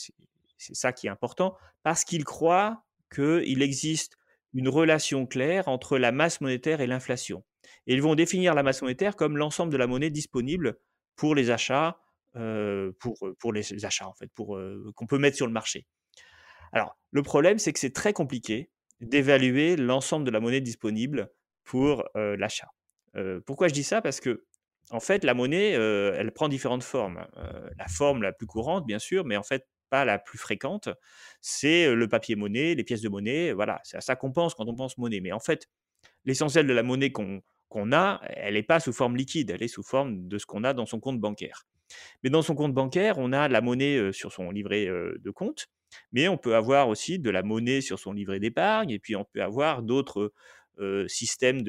[0.58, 4.16] ça qui est important, parce qu'ils croient qu'il existe
[4.54, 7.44] une relation claire entre la masse monétaire et l'inflation.
[7.86, 10.78] Et ils vont définir la masse monétaire comme l'ensemble de la monnaie disponible
[11.16, 11.98] pour les achats,
[12.36, 15.52] euh, pour, euh, pour les achats en fait, pour euh, qu'on peut mettre sur le
[15.52, 15.86] marché.
[16.72, 21.30] Alors, le problème, c'est que c'est très compliqué d'évaluer l'ensemble de la monnaie disponible
[21.64, 22.68] pour l'achat.
[23.46, 24.02] pourquoi je dis ça?
[24.02, 24.44] Parce que
[24.90, 27.26] en fait, la monnaie, elle prend différentes formes.
[27.78, 30.88] la forme la plus courante, bien sûr, mais en fait, la plus fréquente,
[31.40, 33.52] c'est le papier monnaie, les pièces de monnaie.
[33.52, 35.20] Voilà, c'est à ça qu'on pense quand on pense monnaie.
[35.20, 35.68] Mais en fait,
[36.24, 37.42] l'essentiel de la monnaie qu'on
[37.92, 40.74] a, elle n'est pas sous forme liquide, elle est sous forme de ce qu'on a
[40.74, 41.66] dans son compte bancaire.
[42.22, 45.68] Mais dans son compte bancaire, on a la monnaie sur son livret de compte,
[46.10, 49.24] mais on peut avoir aussi de la monnaie sur son livret d'épargne, et puis on
[49.24, 50.32] peut avoir d'autres
[51.06, 51.62] systèmes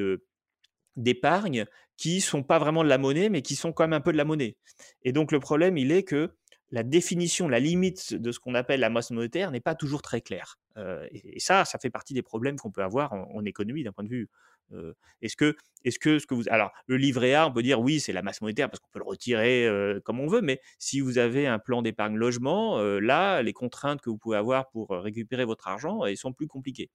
[0.96, 1.66] d'épargne
[1.98, 4.18] qui sont pas vraiment de la monnaie, mais qui sont quand même un peu de
[4.18, 4.58] la monnaie.
[5.04, 6.34] Et donc le problème, il est que
[6.72, 10.22] la définition, la limite de ce qu'on appelle la masse monétaire n'est pas toujours très
[10.22, 10.58] claire.
[11.12, 14.10] Et, ça, ça fait partie des problèmes qu'on peut avoir en, économie d'un point de
[14.10, 14.30] vue.
[15.22, 18.00] Est-ce que, est-ce que ce que vous, alors le livret A, on peut dire oui,
[18.00, 19.70] c'est la masse monétaire parce qu'on peut le retirer
[20.04, 24.10] comme on veut, mais si vous avez un plan d'épargne logement, là, les contraintes que
[24.10, 26.90] vous pouvez avoir pour récupérer votre argent, elles sont plus compliquées.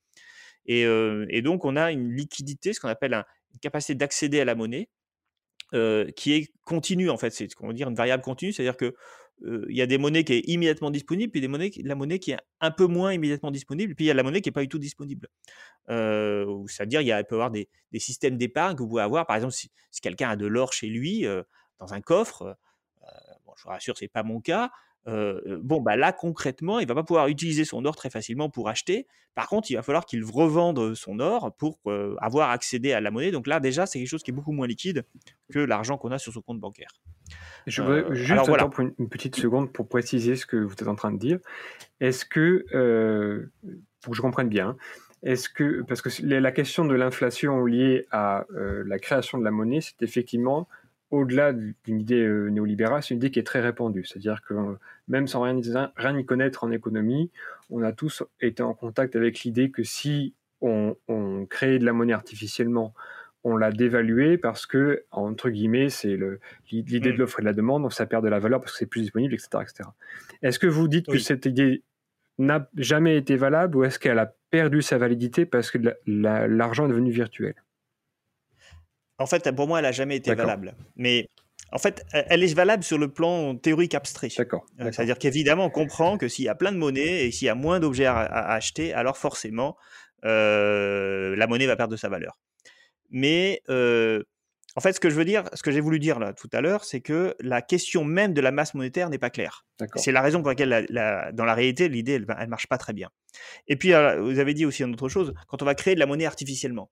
[0.67, 3.15] Et, donc, on a une liquidité, ce qu'on appelle
[3.53, 4.89] une capacité d'accéder à la monnaie,
[5.73, 7.31] qui est continue en fait.
[7.31, 8.95] C'est ce qu'on va dire une variable continue, c'est-à-dire que
[9.43, 12.33] il y a des monnaies qui sont immédiatement disponibles, puis des monnaies, la monnaie qui
[12.33, 14.63] est un peu moins immédiatement disponible, puis il y a la monnaie qui n'est pas
[14.63, 15.29] du tout disponible.
[15.89, 19.27] C'est-à-dire, il, peut y avoir des, systèmes d'épargne que vous pouvez avoir.
[19.27, 19.71] Par exemple, si,
[20.03, 21.27] quelqu'un a de l'or chez lui,
[21.79, 22.57] dans un coffre,
[23.47, 24.71] bon, je vous rassure, ce n'est pas mon cas,
[25.07, 29.07] bon, bah là, concrètement, il va pas pouvoir utiliser son or très facilement pour acheter.
[29.35, 31.81] Par contre, il va falloir qu'il revende son or pour
[32.21, 33.31] avoir accédé à la monnaie.
[33.31, 35.05] Donc là, déjà, c'est quelque chose qui est beaucoup moins liquide
[35.53, 36.91] que l'argent qu'on a sur son compte bancaire.
[37.67, 40.95] Je veux juste attendre pour une, petite seconde pour préciser ce que vous êtes en
[40.95, 41.39] train de dire.
[42.01, 42.65] Est-ce que,
[44.03, 44.77] pour que je comprenne bien,
[45.23, 49.81] est-ce que, parce que la question de l'inflation liée à la création de la monnaie,
[49.81, 50.69] c'est effectivement
[51.11, 54.05] au-delà d'une idée euh, néolibérale, c'est une idée qui est très répandue.
[54.05, 55.61] C'est-à-dire que euh, même sans rien,
[55.97, 57.31] rien y connaître en économie,
[57.69, 61.93] on a tous été en contact avec l'idée que si on, on crée de la
[61.93, 62.95] monnaie artificiellement,
[63.45, 66.19] on l'a dévaluée parce que, entre guillemets, c'est
[66.71, 67.19] l'idée de mm.
[67.19, 69.03] l'offre et de la demande, donc ça perd de la valeur parce que c'est plus
[69.03, 69.49] disponible, etc.
[69.63, 69.89] etc.
[70.43, 71.83] Est-ce que vous dites que cette idée
[72.39, 76.91] n'a jamais été valable ou est-ce qu'elle a perdu sa validité parce que l'argent est
[76.91, 77.55] devenu virtuel?
[79.19, 80.75] En fait, pour moi, elle n'a jamais été valable.
[80.97, 81.29] Mais
[81.73, 84.29] en fait, elle est valable sur le plan théorique abstrait.
[84.37, 84.65] D'accord.
[84.81, 87.49] Euh, c'est-à-dire qu'évidemment, on comprend que s'il y a plein de monnaie et s'il y
[87.49, 89.77] a moins d'objets à, acheter, alors forcément,
[90.25, 92.39] euh, la monnaie va perdre de sa valeur.
[93.11, 94.23] Mais euh,
[94.77, 96.61] en fait, ce que je veux dire, ce que j'ai voulu dire là tout à
[96.61, 99.67] l'heure, c'est que la question même de la masse monétaire n'est pas claire.
[99.97, 100.87] C'est la raison pour laquelle,
[101.33, 103.11] dans la réalité, l'idée, elle, ne marche pas très bien.
[103.67, 106.07] Et puis, vous avez dit aussi une autre chose, quand on va créer de la
[106.07, 106.91] monnaie artificiellement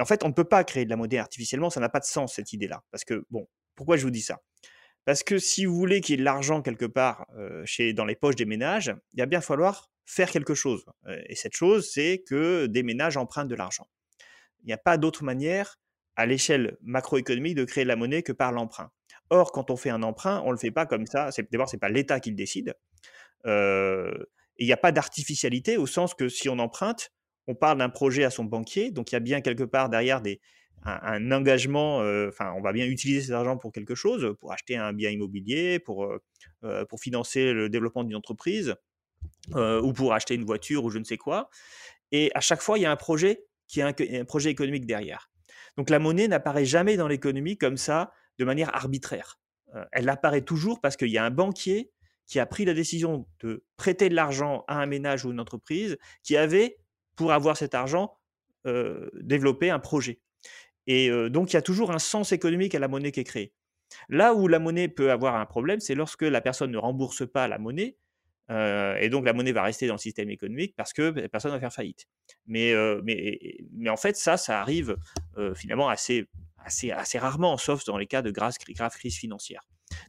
[0.00, 2.04] en fait, on ne peut pas créer de la monnaie artificiellement, ça n'a pas de
[2.04, 2.82] sens cette idée-là.
[2.90, 4.40] Parce que, bon, pourquoi je vous dis ça?
[5.04, 8.04] Parce que si vous voulez qu'il y ait de l'argent quelque part euh, chez, dans
[8.04, 10.84] les poches des ménages, il va bien falloir faire quelque chose.
[11.28, 13.88] Et cette chose, c'est que des ménages empruntent de l'argent.
[14.66, 15.78] Il n'y a pas d'autre manière
[16.16, 18.90] à l'échelle macroéconomique de créer de la monnaie que par l'emprunt.
[19.30, 21.30] Or, quand on fait un emprunt, on ne le fait pas comme ça.
[21.52, 22.74] D'abord, ce n'est pas l'État qui le décide.
[23.46, 24.12] Euh,
[24.58, 27.12] il n'y a pas d'artificialité au sens que si on emprunte,
[27.46, 30.20] on parle d'un projet à son banquier, donc il y a bien quelque part derrière
[30.84, 34.76] un, engagement, euh, enfin on va bien utiliser cet argent pour quelque chose, pour acheter
[34.76, 36.04] un bien immobilier, pour,
[36.64, 38.74] euh, pour financer le développement d'une entreprise,
[39.54, 41.50] ou pour acheter une voiture ou je ne sais quoi.
[42.10, 45.30] Et à chaque fois, il y a un projet qui est un, projet économique derrière.
[45.76, 49.38] Donc la monnaie n'apparaît jamais dans l'économie comme ça, de manière arbitraire.
[49.92, 51.90] elle apparaît toujours parce qu'il y a un banquier
[52.26, 55.96] qui a pris la décision de prêter de l'argent à un ménage ou une entreprise
[56.22, 56.78] qui avait
[57.14, 58.18] pour avoir cet argent,
[59.14, 60.20] développer un projet.
[60.86, 63.54] Et donc, il y a toujours un sens économique à la monnaie qui est créée.
[64.08, 67.48] Là où la monnaie peut avoir un problème, c'est lorsque la personne ne rembourse pas
[67.48, 67.96] la monnaie,
[68.48, 71.72] et donc la monnaie va rester dans le système économique parce que personne va faire
[71.72, 72.06] faillite.
[72.46, 74.96] Mais, mais, mais en fait, ça, ça arrive
[75.54, 76.28] finalement assez,
[76.58, 79.62] assez, assez rarement, sauf dans les cas de grave, grave crise financière.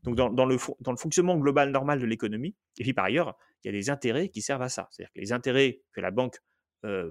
[0.04, 3.38] Donc dans, dans, le, dans le fonctionnement global normal de l'économie, et puis par ailleurs,
[3.64, 4.88] il y a des intérêts qui servent à ça.
[4.92, 6.38] C'est-à-dire que les intérêts que la banque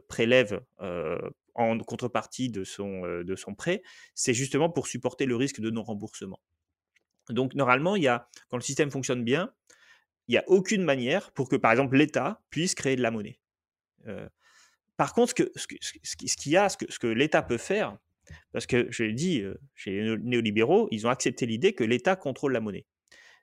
[0.08, 0.60] prélève
[1.54, 3.82] en contrepartie de son, de son prêt,
[4.14, 6.40] c'est justement pour supporter le risque de non-remboursement.
[7.30, 9.52] Donc normalement, il y a, quand le système fonctionne bien,
[10.28, 13.38] il n'y a aucune manière pour que, par exemple, l'État puisse créer de la monnaie.
[14.96, 17.96] par contre, ce qu'il y a, ce que, l'État peut faire,
[18.52, 19.42] parce que je l'ai dit,
[19.74, 22.86] chez les néolibéraux, ils ont accepté l'idée que l'État contrôle la monnaie.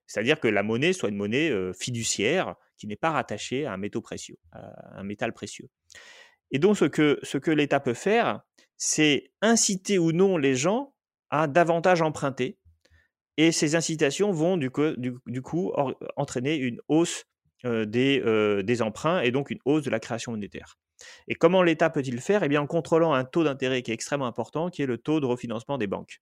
[0.08, 4.02] C'est-à-dire que la monnaie soit une monnaie fiduciaire qui n'est pas rattachée à un métaux
[4.02, 5.70] précieux, à un métal précieux.
[6.52, 6.86] Et donc, ce
[7.38, 8.42] que l'État peut faire,
[8.78, 10.94] c'est inciter ou non les gens
[11.30, 12.58] à davantage emprunter.
[13.38, 15.74] Et ces incitations vont du coup,
[16.16, 17.26] entraîner une hausse
[17.64, 20.78] des, emprunts et donc une hausse de la création monétaire.
[21.28, 22.44] Et comment l'État peut-il faire?
[22.44, 25.20] Eh bien, en contrôlant un taux d'intérêt qui est extrêmement important, qui est le taux
[25.20, 26.22] de refinancement des banques.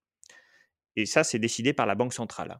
[0.96, 2.58] Et ça, c'est décidé par la Banque centrale.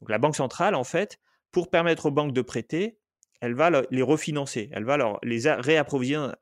[0.00, 1.18] Donc la Banque centrale, en fait,
[1.52, 2.98] pour permettre aux banques de prêter,
[3.40, 6.34] elle va les refinancer, elle va leur, les réapprovisionner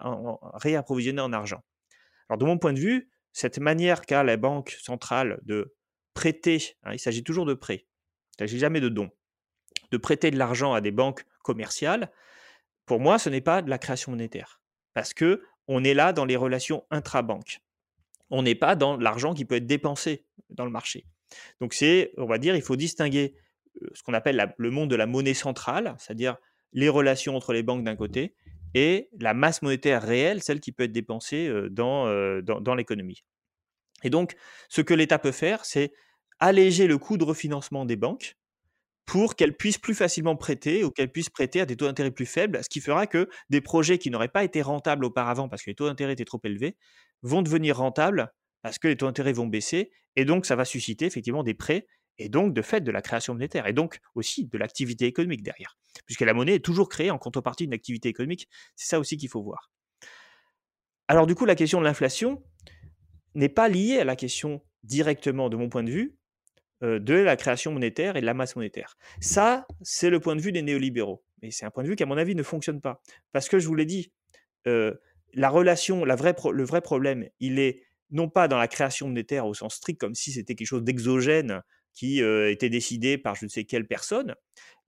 [1.20, 1.62] en argent.
[2.28, 5.76] Alors de mon point de vue, cette manière qu'a la Banque centrale de
[6.18, 9.08] prêter, hein, il s'agit toujours de prêt, il ne s'agit jamais de don,
[9.92, 12.10] de prêter de l'argent à des banques commerciales,
[12.86, 14.60] pour moi, ce n'est pas de la création monétaire.
[14.94, 17.60] Parce que on est là dans les relations intra-banques.
[18.30, 21.06] On n'est pas dans l'argent qui peut être dépensé dans le marché.
[21.60, 23.36] Donc c'est, on va dire, il faut distinguer
[23.82, 26.36] euh, ce qu'on appelle le monde de la monnaie centrale, c'est-à-dire
[26.72, 28.34] les relations entre les banques d'un côté,
[28.74, 32.06] et la masse monétaire réelle, celle qui peut être dépensée dans,
[32.42, 33.24] dans, l'économie.
[34.02, 34.36] Et donc,
[34.68, 35.92] ce que l'État peut faire, c'est
[36.40, 38.36] alléger le coût de refinancement des banques
[39.04, 42.26] pour qu'elles puissent plus facilement prêter ou qu'elles puissent prêter à des taux d'intérêt plus
[42.26, 45.70] faibles, ce qui fera que des projets qui n'auraient pas été rentables auparavant parce que
[45.70, 46.76] les taux d'intérêt étaient trop élevés
[47.22, 48.32] vont devenir rentables
[48.62, 51.86] parce que les taux d'intérêt vont baisser et donc ça va susciter effectivement des prêts
[52.18, 55.78] et donc de fait de la création monétaire, et donc aussi de l'activité économique derrière,
[56.04, 59.28] puisque la monnaie est toujours créée en contrepartie d'une activité économique, c'est ça aussi qu'il
[59.28, 59.70] faut voir.
[61.06, 62.42] Alors du coup, la question de l'inflation
[63.34, 66.17] n'est pas liée à la question directement, de mon point de vue,
[66.82, 68.96] de la création monétaire et de la masse monétaire.
[69.20, 71.22] Ça, c'est le point de vue des néolibéraux.
[71.42, 73.02] Mais c'est un point de vue qui, à mon avis, ne fonctionne pas.
[73.32, 74.12] Parce que je vous l'ai dit,
[74.64, 79.46] la relation, la vraie le vrai problème, il est non pas dans la création monétaire
[79.46, 81.62] au sens strict, comme si c'était quelque chose d'exogène
[81.94, 84.34] qui était décidé par je ne sais quelle personne.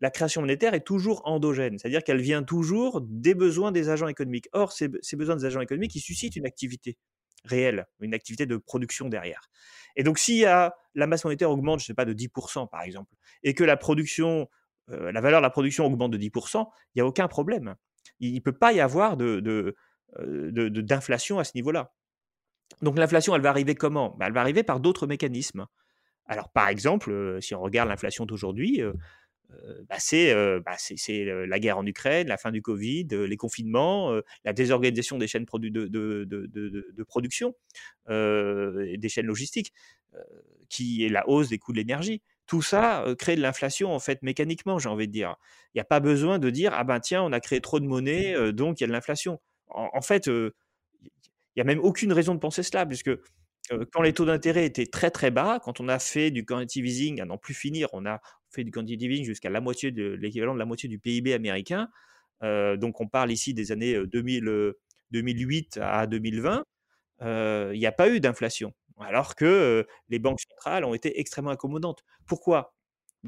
[0.00, 4.48] La création monétaire est toujours endogène, c'est-à-dire qu'elle vient toujours des besoins des agents économiques.
[4.52, 6.96] Or, ces, ces besoins des agents économiques, ils suscitent une activité
[7.44, 9.48] réelle, une activité de production derrière.
[9.96, 13.54] Et donc, si la masse monétaire augmente, je sais pas, de 10% par exemple, et
[13.54, 14.48] que la production,
[14.88, 17.74] la valeur de la production augmente de 10%, il n'y a aucun problème.
[18.18, 19.74] Il ne peut pas y avoir de,
[20.18, 21.92] d'inflation à ce niveau-là.
[22.82, 24.16] Donc l'inflation, elle va arriver comment?
[24.18, 25.66] Bah, Elle va arriver par d'autres mécanismes.
[26.26, 28.80] Alors par exemple, si on regarde l'inflation d'aujourd'hui,
[29.88, 30.76] bah, c'est bah,
[31.46, 34.12] la guerre en Ukraine, la fin du Covid, les confinements,
[34.44, 37.54] la désorganisation des chaînes de, production,
[38.08, 39.72] des chaînes logistiques,
[40.68, 42.22] qui est la hausse des coûts de l'énergie.
[42.46, 45.36] Tout ça crée de l'inflation, en fait, mécaniquement, j'ai envie de dire.
[45.74, 47.86] Il n'y a pas besoin de dire, ah ben tiens, on a créé trop de
[47.86, 49.40] monnaie, donc il y a de l'inflation.
[49.68, 50.52] En, fait, il
[51.56, 53.10] n'y a même aucune raison de penser cela, puisque
[53.92, 57.20] quand les taux d'intérêt étaient très très bas, quand on a fait du quantitative easing
[57.20, 58.20] à n'en plus finir, on a
[58.50, 61.88] fait du quantitative easing jusqu'à la moitié de l'équivalent de la moitié du PIB américain.
[62.42, 64.72] donc on parle ici des années 2000,
[65.10, 66.64] 2008 à 2020.
[67.22, 72.04] Il n'y a pas eu d'inflation, alors que les banques centrales ont été extrêmement accommodantes.
[72.26, 72.74] Pourquoi?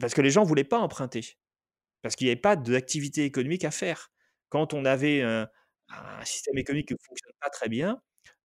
[0.01, 1.37] Parce que les gens ne voulaient pas emprunter,
[2.03, 4.11] parce qu'il n'y avait pas d'activité économique à faire.
[4.49, 5.49] Quand on avait un,
[5.89, 8.01] un système économique qui ne fonctionne pas très bien,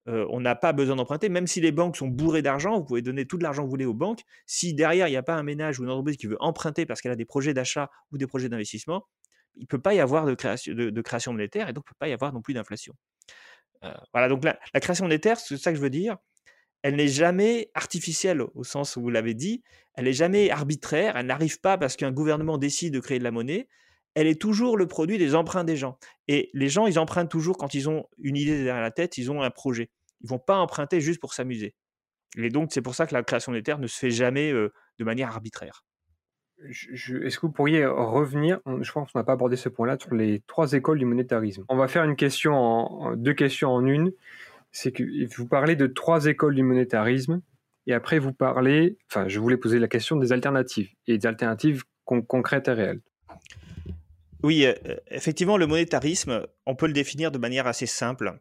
[0.08, 3.26] on n'a pas besoin d'emprunter, même si les banques sont bourrées d'argent, vous pouvez donner
[3.26, 4.22] tout l'argent que vous voulez aux banques.
[4.46, 7.02] Si derrière, il n'y a pas un ménage ou une entreprise qui veut emprunter parce
[7.02, 9.06] qu'elle a des projets d'achat ou des projets d'investissement,
[9.56, 11.94] il ne peut pas y avoir de création, de, création, monétaire et donc il ne
[11.94, 12.94] peut pas y avoir non plus d'inflation.
[14.14, 16.18] voilà, donc la, création monétaire, c'est ça que je veux dire,
[16.84, 19.64] elle n'est jamais artificielle au sens où vous l'avez dit,
[19.96, 23.32] elle n'est jamais arbitraire, elle n'arrive pas parce qu'un gouvernement décide de créer de la
[23.32, 23.68] monnaie,
[24.18, 26.00] elle est toujours le produit des emprunts des gens.
[26.28, 29.30] Et les gens, ils empruntent toujours quand ils ont une idée derrière la tête, ils
[29.30, 29.92] ont un projet.
[30.22, 31.74] Ils vont pas emprunter juste pour s'amuser.
[32.38, 35.30] Et donc, c'est pour ça que la création monétaire ne se fait jamais de manière
[35.30, 35.84] arbitraire.
[36.70, 40.42] Est-ce que vous pourriez revenir, je pense qu'on n'a pas abordé ce point-là, sur les
[40.48, 41.64] trois écoles du monétarisme?
[41.70, 44.12] On va faire une question en, deux questions en une.
[44.72, 45.04] C'est que
[45.36, 47.42] vous parlez de trois écoles du monétarisme,
[47.86, 51.84] et après vous parlez, enfin, je voulais poser la question des alternatives, et des alternatives
[52.06, 53.02] concrètes et réelles.
[54.44, 54.66] Oui,
[55.08, 58.40] effectivement, le monétarisme, on peut le définir de manière assez simple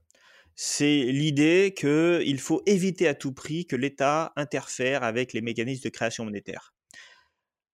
[0.57, 5.91] c'est l'idée qu'il faut éviter à tout prix que l'État interfère avec les mécanismes de
[5.91, 6.75] création monétaire.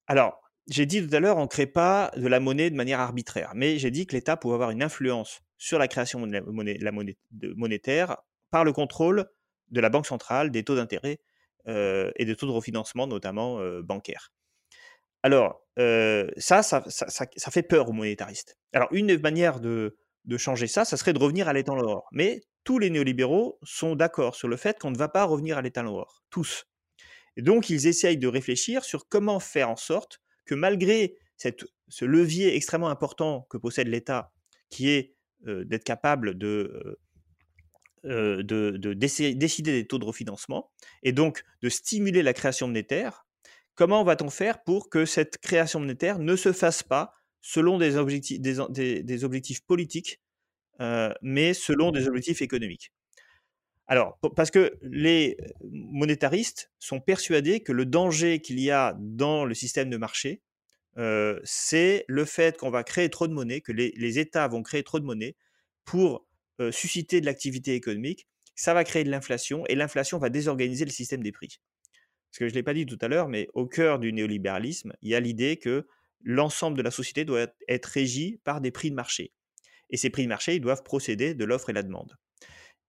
[0.09, 2.99] Alors, j'ai dit tout à l'heure, on ne crée pas de la monnaie de manière
[2.99, 6.93] arbitraire, mais j'ai dit que l'État pouvait avoir une influence sur la création de la
[6.93, 7.16] monnaie,
[7.57, 8.16] monétaire
[8.51, 9.30] par le contrôle
[9.70, 11.20] de la Banque centrale, des taux d'intérêt
[11.68, 14.33] euh, et des taux de refinancement, notamment euh, bancaires.
[15.22, 16.83] Alors, euh, ça ça,
[17.53, 18.59] fait peur aux monétaristes.
[18.72, 22.09] Alors, une manière de, de changer ça, ça serait de revenir à l'état l'or.
[22.11, 25.63] Mais tous les néolibéraux sont d'accord sur le fait qu'on ne va pas revenir à
[25.63, 26.23] l'état l'or.
[26.31, 26.67] Tous.
[27.37, 31.17] Et donc, ils essayent de réfléchir sur comment faire en sorte que malgré
[31.89, 34.33] ce levier extrêmement important que possède l'État,
[34.71, 35.15] qui est
[35.47, 36.99] euh, d'être capable de,
[38.05, 40.71] euh, euh, de, décider des taux de refinancement,
[41.03, 43.27] et donc de stimuler la création monétaire,
[43.75, 49.65] comment va-t-on faire pour que cette création monétaire ne se fasse pas selon des objectifs,
[49.67, 50.21] politiques,
[51.22, 52.93] mais selon des objectifs économiques.
[53.87, 59.55] Alors, parce que les monétaristes sont persuadés que le danger qu'il y a dans le
[59.55, 60.41] système de marché,
[60.99, 64.83] euh, c'est le fait qu'on va créer trop de monnaie, que les, États vont créer
[64.83, 65.37] trop de monnaie
[65.85, 66.26] pour
[66.61, 68.26] euh, susciter de l'activité économique.
[68.55, 71.59] Ça va créer de l'inflation et l'inflation va désorganiser le système des prix.
[72.30, 74.93] Parce que je ne l'ai pas dit tout à l'heure, mais au cœur du néolibéralisme,
[75.03, 75.87] il y a l'idée que
[76.22, 79.33] l'ensemble de la société doit être régi par des prix de marché.
[79.93, 82.16] Et ces prix de marché, ils doivent procéder de l'offre et la demande.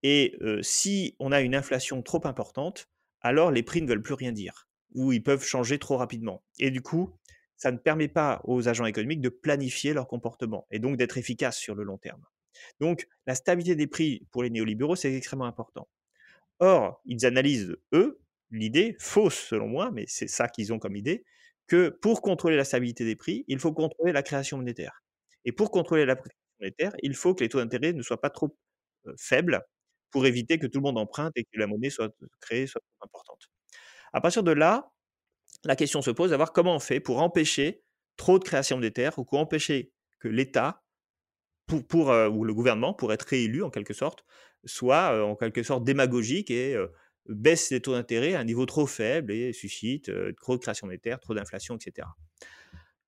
[0.01, 2.89] Et si on a une inflation trop importante,
[3.21, 6.43] alors les prix ne veulent plus rien dire, ou ils peuvent changer trop rapidement.
[6.59, 7.11] Et du coup,
[7.55, 11.57] ça ne permet pas aux agents économiques de planifier leur comportement, et donc d'être efficaces
[11.57, 12.25] sur le long terme.
[12.79, 15.87] Donc la stabilité des prix pour les néolibéraux, c'est extrêmement important.
[16.59, 18.19] Or, ils analysent, eux,
[18.51, 21.23] l'idée, fausse selon moi, mais c'est ça qu'ils ont comme idée,
[21.67, 25.01] que pour contrôler la stabilité des prix, il faut contrôler la création monétaire.
[25.45, 26.17] Et pour contrôler la
[27.01, 28.57] il faut que les taux d'intérêt ne soient pas trop
[29.17, 29.61] faibles
[30.11, 33.49] pour éviter que tout le monde emprunte et que la monnaie soit créée soit importante.
[34.13, 34.91] À partir de là,
[35.63, 37.83] la question se pose d'avoir comment on fait pour empêcher
[38.15, 40.83] trop de création monétaire ou pour empêcher que l'État
[41.71, 44.25] ou le gouvernement, pour être réélu en quelque sorte,
[44.65, 46.77] soit en quelque sorte démagogique et
[47.27, 51.19] baisse les taux d'intérêt à un niveau trop faible et suscite trop de création monétaire,
[51.19, 52.07] trop d'inflation, etc.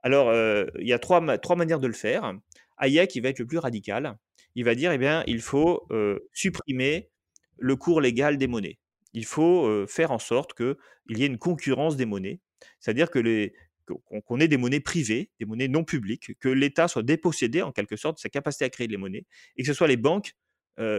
[0.01, 0.33] Alors,
[0.79, 2.33] il y a trois manières de le faire.
[2.77, 4.17] Hayek, il va être le plus radical.
[4.55, 5.87] Il va dire, eh bien, il faut
[6.33, 7.09] supprimer
[7.57, 8.79] le cours légal des monnaies.
[9.13, 10.75] Il faut faire en sorte qu'il
[11.17, 12.39] y ait une concurrence des monnaies,
[12.79, 17.71] c'est-à-dire qu'on ait des monnaies privées, des monnaies non publiques, que l'État soit dépossédé en
[17.71, 20.33] quelque sorte de sa capacité à créer des monnaies, et que ce soit les banques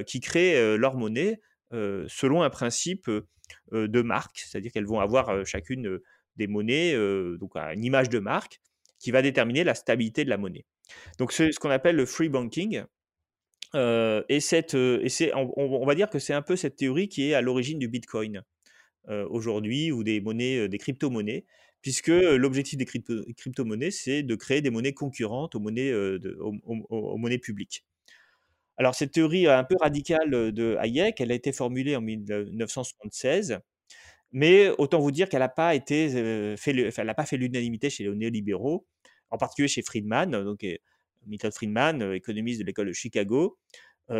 [0.06, 1.40] qui créent leur monnaie
[1.72, 3.10] selon un principe
[3.72, 5.98] de marque, c'est-à-dire qu'elles vont avoir chacune
[6.36, 6.94] des monnaies,
[7.38, 8.60] donc une image de marque,
[8.98, 10.64] qui va déterminer la stabilité de la monnaie.
[11.18, 12.82] Donc c'est ce qu'on appelle le free banking.
[13.74, 17.34] et cette, et c'est, on, va dire que c'est un peu cette théorie qui est
[17.34, 18.42] à l'origine du Bitcoin
[19.08, 21.44] aujourd'hui ou des monnaies, des crypto-monnaies,
[21.82, 27.84] puisque l'objectif des crypto-monnaies, c'est de créer des monnaies concurrentes aux monnaies, aux, monnaies publiques.
[28.76, 33.58] Alors cette théorie un peu radicale de Hayek, elle a été formulée en 1976,
[34.32, 38.86] mais autant vous dire qu'elle n'a pas été pas fait l'unanimité chez les néolibéraux,
[39.36, 40.66] en particulier chez Friedman, donc
[41.26, 43.58] Milton Friedman, économiste de l'école de Chicago,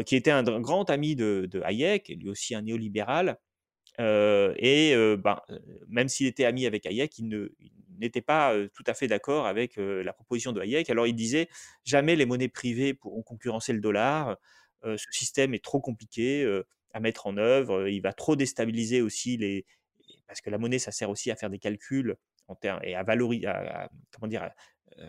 [0.04, 3.38] qui était un grand ami de, Hayek, lui aussi un néolibéral,
[3.98, 5.40] et ben,
[5.88, 7.50] même s'il était ami avec Hayek, il
[7.98, 10.90] n'était pas tout à fait d'accord avec la proposition de Hayek.
[10.90, 11.48] Alors il disait
[11.84, 14.36] jamais les monnaies privées pourront concurrencer le dollar.
[14.84, 16.44] ce système est trop compliqué
[16.92, 17.88] à mettre en œuvre.
[17.88, 19.64] Il va trop déstabiliser aussi les
[20.26, 22.16] parce que la monnaie ça sert aussi à faire des calculs
[22.48, 23.48] en et à valoriser,
[24.12, 24.50] comment dire,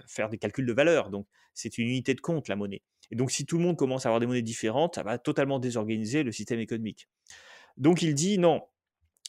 [0.07, 1.09] faire des calculs de valeur.
[1.09, 2.83] Donc c'est une unité de compte la monnaie.
[3.11, 5.59] Et donc si tout le monde commence à avoir des monnaies différentes, ça va totalement
[5.59, 7.07] désorganiser le système économique.
[7.77, 8.63] Donc il dit non,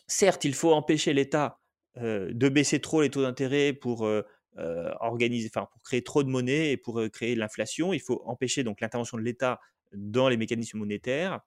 [0.06, 1.60] certes, il faut empêcher l'État
[1.96, 7.00] de baisser trop les taux d'intérêt pour enfin, pour créer trop de monnaie et pour
[7.12, 7.92] créer l'inflation.
[7.92, 9.60] Il faut empêcher donc l'intervention de l'État
[9.92, 11.40] dans les mécanismes monétaires.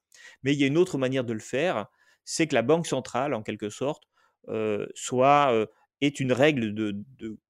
[0.44, 1.88] Mais il y a une autre manière de le faire,
[2.24, 4.04] c'est que la banque centrale, en quelque sorte,
[4.96, 5.68] soit
[6.02, 6.96] est une règle de,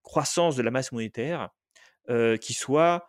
[0.03, 1.49] croissance de la masse monétaire
[2.41, 3.07] qui soit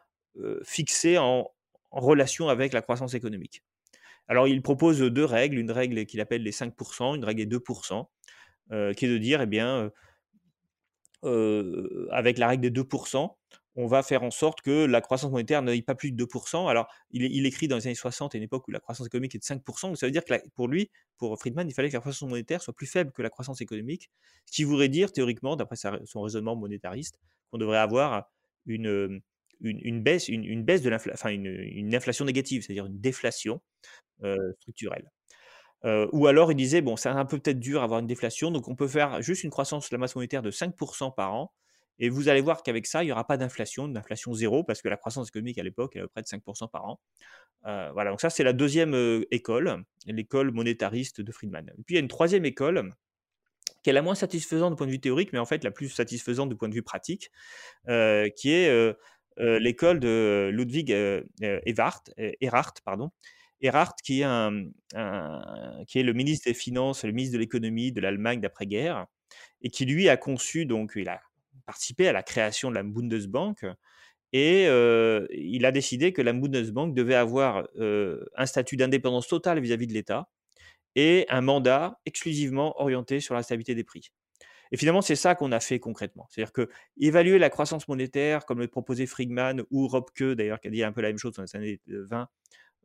[0.64, 1.50] fixée en,
[1.90, 3.62] relation avec la croissance économique.
[4.28, 8.06] Alors, il propose deux règles, une règle qu'il appelle les 5%, une règle des 2%,
[8.70, 9.90] euh, qui est de dire, eh bien,
[12.10, 13.36] avec la règle des 2%,
[13.74, 16.68] on va faire en sorte que la croissance monétaire n'aille pas plus de 2%.
[16.68, 19.38] Alors, il, écrit dans les années 60, à une époque où la croissance économique est
[19.38, 22.00] de 5%, donc ça veut dire que pour lui, pour Friedman, il fallait que la
[22.00, 24.10] croissance monétaire soit plus faible que la croissance économique,
[24.46, 27.18] ce qui voudrait dire, théoriquement, d'après son raisonnement monétariste,
[27.50, 28.30] qu'on devrait avoir
[28.66, 29.22] une,
[29.60, 33.62] une, baisse, une, baisse de l'inflation, enfin une, inflation négative, c'est-à-dire une déflation
[34.60, 35.10] structurelle.
[36.12, 38.76] ou alors il disait, bon, c'est un peu peut-être dur d'avoir une déflation, donc on
[38.76, 41.52] peut faire juste une croissance de la masse monétaire de 5% par an,
[41.98, 44.88] et vous allez voir qu'avec ça, il n'y aura pas d'inflation, d'inflation zéro, parce que
[44.88, 47.00] la croissance économique à l'époque, est à peu près de 5% par an.
[47.62, 48.94] voilà, donc ça, c'est la deuxième
[49.30, 51.70] école, l'école monétariste de Friedman.
[51.78, 52.90] Et puis il y a une troisième école,
[53.82, 55.88] qui est la moins satisfaisante du point de vue théorique, mais en fait la plus
[55.88, 57.30] satisfaisante du point de vue pratique,
[57.86, 58.96] qui est
[59.38, 60.90] l'école de Ludwig
[61.40, 62.02] Erhard,
[62.40, 63.10] Erhard, pardon,
[63.60, 68.40] Erhard qui est, qui est le ministre des Finances, le ministre de l'économie de l'Allemagne
[68.40, 69.06] d'après-guerre,
[69.62, 71.20] et qui lui a conçu, donc il a
[71.62, 73.64] participé à la création de la Bundesbank,
[74.32, 74.64] et
[75.30, 80.28] il a décidé que la Bundesbank devait avoir un statut d'indépendance totale vis-à-vis de l'État
[80.94, 84.10] et un mandat exclusivement orienté sur la stabilité des prix.
[84.72, 86.26] Et finalement, c'est ça qu'on a fait concrètement.
[86.30, 90.70] C'est-à-dire que évaluer la croissance monétaire, comme le proposait Friedman ou Robke, d'ailleurs, qui a
[90.70, 92.28] dit un peu la même chose dans les années 20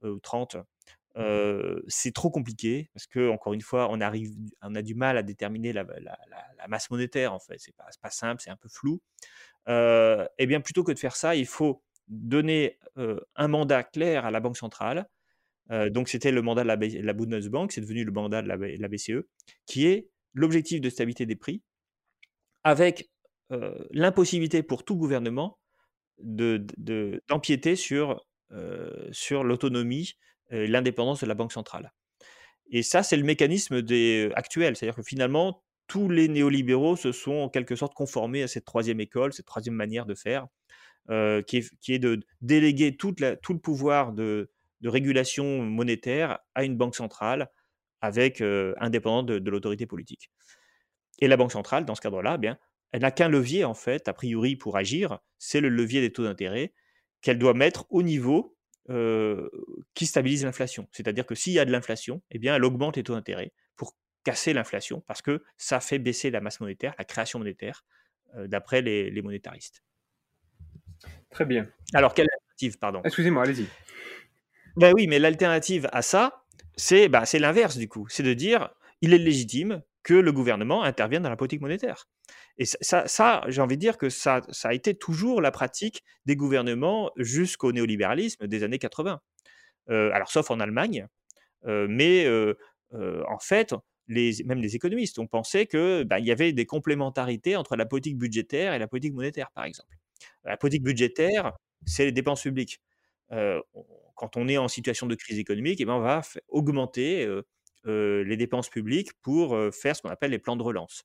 [0.04, 0.58] ou 30,
[1.88, 5.86] c'est trop compliqué parce que, encore une fois, on, a du mal à déterminer la,
[6.68, 7.58] masse monétaire, en fait.
[7.58, 9.02] C'est pas, pas simple, c'est un peu flou.
[9.68, 12.78] et eh bien, plutôt que de faire ça, il faut donner
[13.36, 15.08] un mandat clair à la Banque centrale.
[15.70, 19.26] donc, c'était le mandat de la, Bundesbank, c'est devenu le mandat de la BCE,
[19.66, 21.64] qui est l'objectif de stabilité des prix,
[22.64, 23.10] avec
[23.92, 25.58] l'impossibilité pour tout gouvernement
[26.20, 28.26] d'empiéter sur,
[29.12, 30.14] sur l'autonomie,
[30.50, 31.94] l'indépendance de la Banque centrale.
[32.70, 34.76] Et ça, c'est le mécanisme des, actuel.
[34.76, 39.00] C'est-à-dire que finalement, tous les néolibéraux se sont en quelque sorte conformés à cette troisième
[39.00, 40.48] école, cette troisième manière de faire,
[41.08, 44.50] qui, est, qui, est, de déléguer tout le pouvoir de,
[44.84, 47.50] régulation monétaire à une banque centrale
[48.02, 50.30] avec indépendante de, de l'autorité politique.
[51.20, 52.58] Et la Banque centrale, dans ce cadre-là, eh bien,
[52.92, 56.24] elle n'a qu'un levier, en fait, a priori, pour agir, c'est le levier des taux
[56.24, 56.74] d'intérêt
[57.22, 58.57] qu'elle doit mettre au niveau
[58.88, 60.88] qui stabilise l'inflation.
[60.92, 63.96] C'est-à-dire que s'il y a de l'inflation, eh bien, elle augmente les taux d'intérêt pour
[64.24, 67.86] casser l'inflation, parce que ça fait baisser la masse monétaire, la création monétaire,
[68.36, 69.84] d'après les, monétaristes.
[71.30, 71.68] Très bien.
[71.94, 73.02] Alors, quelle alternative, pardon?
[73.04, 73.68] Excusez-moi, allez-y.
[74.76, 78.08] Ben oui, mais l'alternative à ça, c'est bah, l'inverse du coup.
[78.10, 78.70] C'est de dire,
[79.02, 82.06] il est légitime que le gouvernement intervienne dans la politique monétaire.
[82.58, 86.02] Et ça, ça, j'ai envie de dire que ça, ça a été toujours la pratique
[86.26, 89.20] des gouvernements jusqu'au néolibéralisme des années 80.
[89.90, 91.08] Euh, alors, sauf en Allemagne,
[91.66, 92.56] euh, mais euh,
[93.28, 93.76] en fait,
[94.08, 98.74] même les économistes ont pensé qu'il bah, y avait des complémentarités entre la politique budgétaire
[98.74, 99.98] et la politique monétaire, par exemple.
[100.46, 101.52] La politique budgétaire,
[101.86, 102.80] c'est les dépenses publiques.
[103.30, 107.28] quand on est en situation de crise économique, eh ben, on va augmenter
[107.88, 111.04] les dépenses publiques pour faire ce qu'on appelle les plans de relance.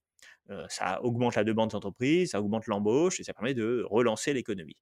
[0.68, 4.76] ça augmente la demande d'entreprise, ça augmente l'embauche et ça permet de relancer l'économie.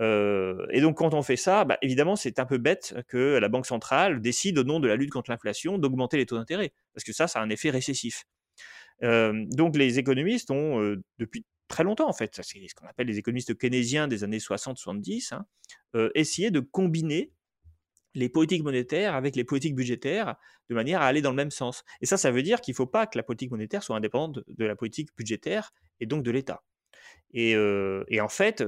[0.00, 3.66] et donc, quand on fait ça, bah, évidemment, c'est un peu bête que la Banque
[3.66, 7.12] centrale décide, au nom de la lutte contre l'inflation, d'augmenter les taux d'intérêt, parce que
[7.12, 8.24] ça, ça a un effet récessif.
[9.02, 13.56] donc, les économistes ont, depuis très longtemps, en fait, c'est ce qu'on appelle les économistes
[13.56, 15.46] keynésiens des années 60-70, hein,
[16.14, 17.32] essayé de combiner
[18.14, 20.36] les politiques monétaires avec les politiques budgétaires
[20.68, 21.84] de manière à aller dans le même sens.
[22.00, 24.40] Et ça, ça veut dire qu'il ne faut pas que la politique monétaire soit indépendante
[24.46, 26.62] de la politique budgétaire et donc de l'État.
[27.32, 28.64] Et, euh, en fait,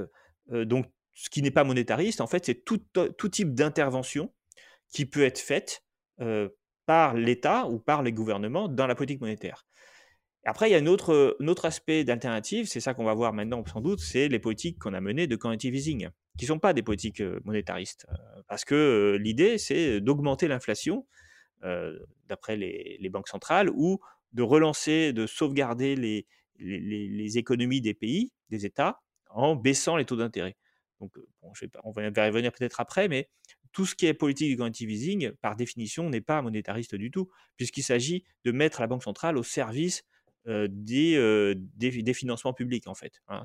[0.51, 2.79] euh, donc, ce qui n'est pas monétariste, c'est tout,
[3.29, 4.33] type d'intervention
[4.93, 5.83] qui peut être faite
[6.21, 6.49] euh,
[6.85, 9.65] par l'État ou par les gouvernements dans la politique monétaire.
[10.43, 13.81] Après, il y a un autre aspect d'alternative, c'est ça qu'on va voir maintenant sans
[13.81, 16.81] doute, c'est les politiques qu'on a menées de quantitative easing, qui ne sont pas des
[16.81, 18.07] politiques monétaristes.
[18.47, 21.05] Parce que l'idée, c'est d'augmenter l'inflation,
[22.27, 23.99] d'après les, banques centrales, ou
[24.33, 26.25] de relancer, de sauvegarder les,
[26.59, 30.55] les, économies des pays, des États, en baissant les taux d'intérêt.
[30.99, 33.29] Donc, on va y revenir peut-être après, mais
[33.71, 37.29] tout ce qui est politique du quantitative easing, par définition, n'est pas monétariste du tout,
[37.57, 40.03] puisqu'il s'agit de mettre la Banque centrale au service
[40.45, 43.21] des, des, financements publics, en fait.
[43.27, 43.43] Hein.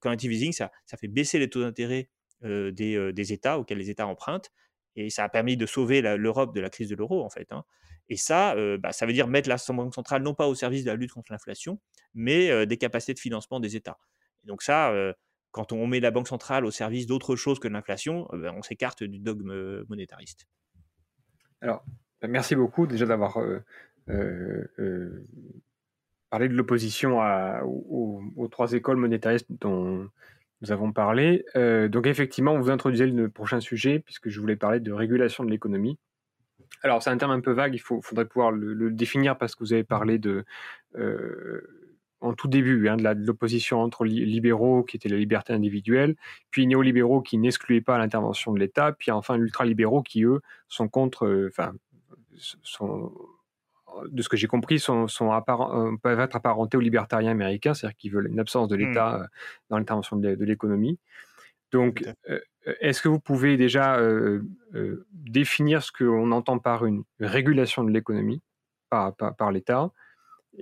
[0.00, 2.08] Quantitative easing, ça, fait baisser les taux d'intérêt
[2.42, 4.50] des, États auxquels les États empruntent,
[4.96, 7.50] et ça a permis de sauver l'Europe de la crise de l'euro, en fait.
[7.52, 7.64] Hein.
[8.08, 10.90] Et ça, bah, ça veut dire mettre la Banque centrale non pas au service de
[10.90, 11.80] la lutte contre l'inflation,
[12.14, 13.98] mais des capacités de financement des États.
[14.44, 14.92] Et donc ça,
[15.50, 19.02] quand on met la Banque centrale au service d'autre chose que l'inflation, ben, on s'écarte
[19.02, 20.46] du dogme monétariste.
[21.60, 21.84] Alors,
[22.20, 23.38] bah, merci beaucoup déjà d'avoir
[26.32, 27.20] parler de l'opposition
[27.62, 30.08] aux, trois écoles monétaristes dont
[30.62, 31.44] nous avons parlé.
[31.56, 35.50] Euh, donc effectivement, vous introduisait le prochain sujet, puisque je voulais parler de régulation de
[35.50, 35.98] l'économie.
[36.82, 39.74] Alors c'est un terme un peu vague, il faudrait pouvoir le, définir parce que vous
[39.74, 40.46] avez parlé de,
[40.96, 41.60] euh,
[42.22, 46.16] en tout début hein, de l'opposition entre libéraux, qui étaient la liberté individuelle,
[46.50, 51.26] puis néolibéraux qui n'excluaient pas l'intervention de l'État, puis enfin ultralibéraux qui, eux, sont contre,
[51.26, 51.74] euh, enfin,
[52.38, 53.12] sont
[54.10, 58.12] de ce que j'ai compris, sont, euh, peuvent être apparentés aux libertariens américains, c'est-à-dire qu'ils
[58.12, 59.22] veulent une absence de l'État mmh.
[59.22, 59.26] euh,
[59.70, 60.98] dans l'intervention de, l'économie.
[61.70, 62.38] Donc, euh,
[62.80, 63.98] est-ce que vous pouvez déjà
[65.12, 68.40] définir ce qu'on entend par une régulation de l'économie
[68.88, 69.14] par,
[69.50, 69.90] l'État?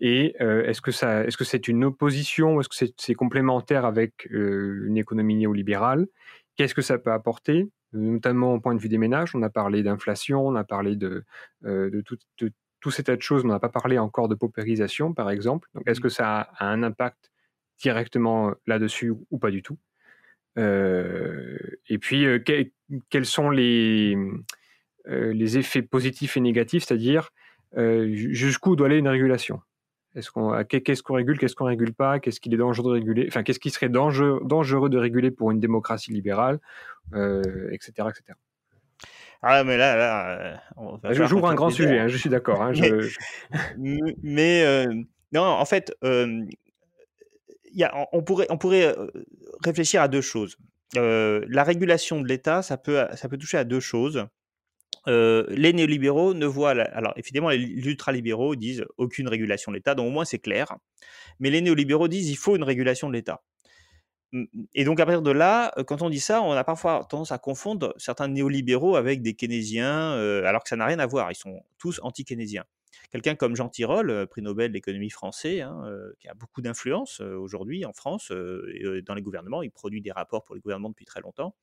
[0.01, 6.07] Et est-ce que c'est une opposition, est-ce que c'est, complémentaire avec une économie néolibérale?
[6.57, 9.83] Qu'est-ce que ça peut apporter, notamment au point de vue des ménages On a parlé
[9.83, 11.25] d'inflation, on a parlé de,
[11.63, 12.51] de, tout, de
[12.81, 15.69] tous ces tas de choses, on n'a pas parlé encore de paupérisation, par exemple.
[15.75, 16.03] Donc, est-ce mmh.
[16.03, 17.31] que ça a un impact
[17.79, 19.79] directement là-dessus ou pas du tout?
[20.59, 21.57] Euh,
[21.89, 22.39] Et puis, euh,
[23.09, 24.17] quels sont les,
[25.09, 27.31] euh, les effets positifs et négatifs, c'est-à-dire
[27.77, 29.61] jusqu'où doit aller une régulation?
[30.17, 33.27] Est-ce qu'on, qu'est-ce qu'on régule, qu'est-ce qu'on régule pas, qu'est-ce qu'il est dangereux de réguler,
[33.29, 36.59] enfin qu'est-ce qui serait dangereux, dangereux de réguler pour une démocratie libérale,
[37.13, 38.35] etc., etc.
[39.43, 40.63] Ah, mais là, là
[41.13, 42.63] je joue un grand sujet, hein, je suis d'accord.
[42.63, 42.73] Hein,
[44.23, 44.87] mais, euh,
[45.33, 46.45] non, en fait, euh,
[47.73, 48.95] y a, on, pourrait, on pourrait
[49.65, 50.59] réfléchir à deux choses.
[50.95, 54.27] la régulation de l'État, ça peut, ça peut toucher à deux choses.
[55.07, 60.11] les néolibéraux ne voient, alors évidemment, les ultralibéraux disent aucune régulation de l'État, donc au
[60.11, 60.77] moins c'est clair.
[61.39, 63.43] Mais les néolibéraux disent il faut une régulation de l'État.
[64.75, 67.39] Et donc à partir de là, quand on dit ça, on a parfois tendance à
[67.39, 70.13] confondre certains néolibéraux avec des keynésiens,
[70.45, 71.33] alors que ça n'a rien à voir.
[71.33, 72.65] Ils sont tous anti-keynésiens.
[73.11, 75.83] Quelqu'un comme Jean Tirole, prix Nobel d'économie français, hein,
[76.21, 80.45] qui a beaucoup d'influence aujourd'hui en France et dans les gouvernements, il produit des rapports
[80.45, 81.57] pour les gouvernements depuis très longtemps.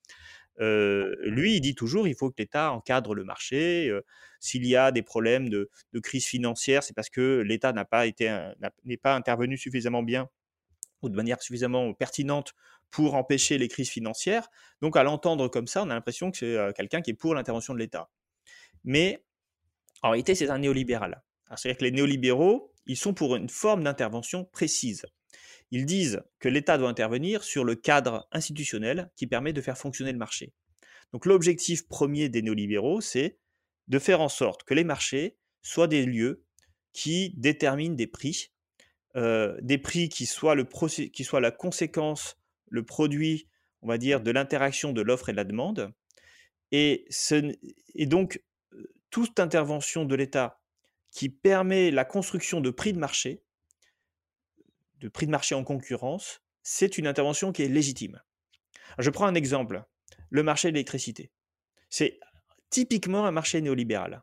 [0.60, 3.94] lui, il dit toujours il faut que l'État encadre le marché.
[4.42, 8.08] S'il y a des problèmes de, de crise financière, c'est parce que l'État n'a pas
[8.08, 8.50] été
[8.84, 10.30] n'est pas intervenu suffisamment bien
[11.02, 12.54] ou de manière suffisamment pertinente
[12.90, 14.50] pour empêcher les crises financières.
[14.82, 17.74] Donc à l'entendre comme ça, on a l'impression que c'est quelqu'un qui est pour l'intervention
[17.74, 18.10] de l'État.
[18.84, 19.24] Mais
[20.02, 21.24] en réalité, c'est un néolibéral.
[21.56, 25.06] C'est-à-dire que les néolibéraux, ils sont pour une forme d'intervention précise.
[25.72, 30.12] Ils disent que l'État doit intervenir sur le cadre institutionnel qui permet de faire fonctionner
[30.12, 30.54] le marché.
[31.12, 33.38] Donc l'objectif premier des néolibéraux, c'est
[33.88, 36.46] de faire en sorte que les marchés soient des lieux
[36.94, 38.52] qui détermine des prix,
[39.18, 42.38] des prix qui soient, la conséquence,
[42.70, 43.48] le produit,
[43.82, 45.92] on va dire, de l'interaction de l'offre et de la demande.
[46.72, 47.08] Et
[48.00, 48.44] donc,
[49.10, 50.62] toute intervention de l'État
[51.12, 53.42] qui permet la construction de prix de marché,
[55.00, 58.22] de prix de marché en concurrence, c'est une intervention qui est légitime.
[59.00, 59.84] Je prends un exemple,
[60.30, 61.32] le marché de l'électricité.
[61.90, 62.20] C'est
[62.70, 64.22] typiquement un marché néolibéral.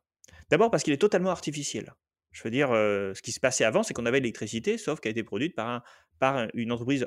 [0.50, 1.94] D'abord parce qu'il est totalement artificiel.
[2.34, 5.12] Je veux dire, ce qui se passait avant, c'est qu'on avait l'électricité, sauf qu'elle a
[5.12, 5.82] été produite par, un,
[6.18, 7.06] par une entreprise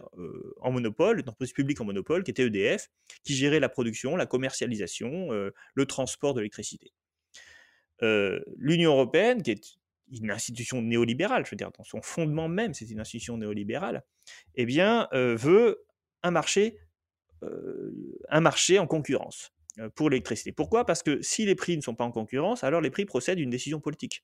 [0.61, 2.87] en monopole, une entreprise publique en monopole, qui était EDF,
[3.23, 6.93] qui gérait la production, la commercialisation, le transport de l'électricité.
[8.01, 9.77] L'Union européenne, qui est
[10.09, 14.05] une institution néolibérale, je veux dire, dans son fondement même, c'est une institution néolibérale,
[14.55, 15.85] eh bien, veut
[16.23, 16.79] un marché,
[18.29, 19.51] un marché en concurrence
[19.95, 20.53] pour l'électricité.
[20.53, 20.85] Pourquoi?
[20.85, 23.49] Parce que si les prix ne sont pas en concurrence, alors les prix procèdent d'une
[23.49, 24.23] décision politique.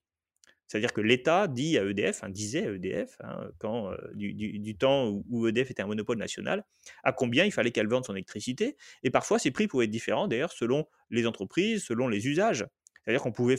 [0.73, 5.47] C'est-à-dire que l'État dit à EDF, hein, disait à EDF, hein, quand, du, temps où,
[5.47, 6.65] EDF était un monopole national,
[7.03, 8.75] à combien il fallait qu'elle vende son électricité.
[9.03, 12.65] Et parfois, ces prix pouvaient être différents, d'ailleurs, selon les entreprises, selon les usages.
[13.05, 13.55] C'est-à-dire qu'on pouvait,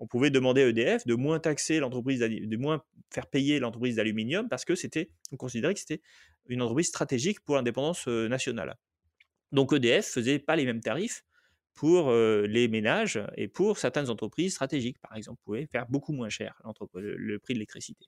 [0.00, 2.82] on pouvait demander à EDF de moins taxer l'entreprise, de moins
[3.14, 6.02] faire payer l'entreprise d'aluminium parce que c'était, on considérait que c'était
[6.48, 8.74] une entreprise stratégique pour l'indépendance nationale.
[9.52, 11.24] Donc EDF faisait pas les mêmes tarifs
[11.78, 16.60] pour les ménages et pour certaines entreprises stratégiques, par exemple, pouvait faire beaucoup moins cher
[16.94, 18.06] le, prix de l'électricité.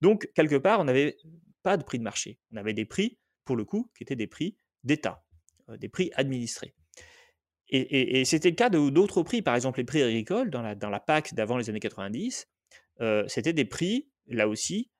[0.00, 1.16] Donc, quelque part, on n'avait
[1.64, 2.38] pas de prix de marché.
[2.52, 5.24] On avait des prix, pour le coup, qui étaient des prix d'État,
[5.76, 6.76] des prix administrés.
[7.68, 11.56] Et, c'était le cas d'autres prix, par exemple les prix agricoles dans la PAC d'avant
[11.56, 12.46] les années 90,
[13.26, 14.92] c'était des prix, là aussi,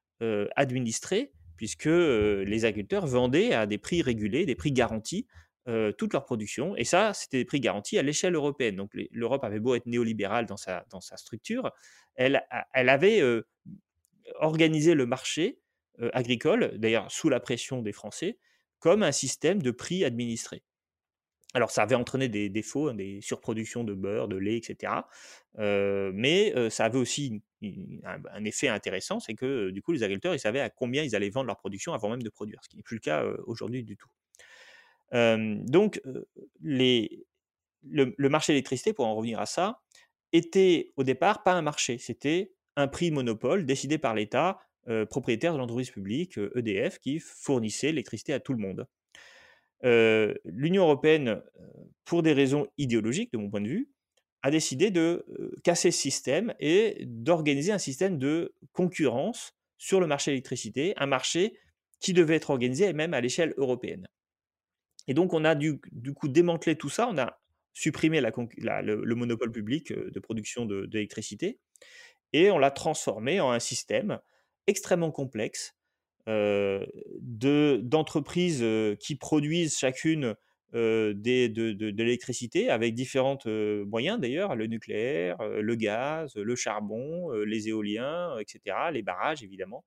[0.57, 5.28] administrés, puisque les agriculteurs vendaient à des prix régulés, des prix garantis,
[5.96, 6.76] toute leur production.
[6.76, 8.76] Et ça, c'était des prix garantis à l'échelle européenne.
[8.76, 11.70] Donc l'Europe avait beau être néolibérale dans sa, dans sa structure,
[12.16, 13.22] elle, elle avait
[14.36, 15.58] organisé le marché
[16.12, 18.38] agricole, d'ailleurs sous la pression des Français,
[18.78, 20.62] comme un système de prix administré.
[21.54, 24.92] Alors ça avait entraîné des défauts, hein, des surproductions de beurre, de lait, etc.
[25.56, 30.60] mais ça avait aussi un, effet intéressant, c'est que du coup les agriculteurs, ils savaient
[30.60, 32.96] à combien ils allaient vendre leur production avant même de produire, ce qui n'est plus
[32.96, 34.08] le cas aujourd'hui du tout
[35.14, 36.00] donc,
[36.60, 39.80] le, marché de pour en revenir à ça,
[40.32, 44.58] était au départ pas un marché, c'était un prix monopole décidé par l'État,
[45.08, 48.86] propriétaire de l'entreprise publique EDF, e qui fournissait l'électricité à tout le monde.
[50.44, 51.40] L'Union européenne,
[52.04, 53.88] pour des raisons idéologiques de mon point de vue,
[54.42, 55.24] a décidé de
[55.62, 61.06] casser ce système et d'organiser un système de concurrence sur le marché de l'électricité, un
[61.06, 61.56] marché
[62.00, 64.06] qui devait être organisé même à l'échelle européenne.
[65.07, 65.78] Et donc, on a du,
[66.14, 67.38] coup démantelé tout ça, on a
[67.72, 71.59] supprimé le, monopole public de production d'électricité,
[72.32, 74.18] et on l'a transformé en un système
[74.66, 75.74] extrêmement complexe
[76.26, 78.64] d'entreprises
[78.98, 80.34] qui produisent chacune
[80.72, 83.36] de, l'électricité avec différents
[83.86, 89.84] moyens d'ailleurs, le nucléaire, le gaz, le charbon, les éoliens, etc., les barrages évidemment.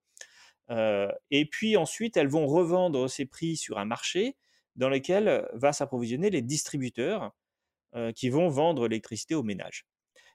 [0.70, 4.36] et puis ensuite, elles vont revendre ces prix sur un marché
[4.78, 7.36] dans lesquels va s'approvisionner les distributeurs
[8.16, 9.86] qui vont vendre l'électricité aux ménages.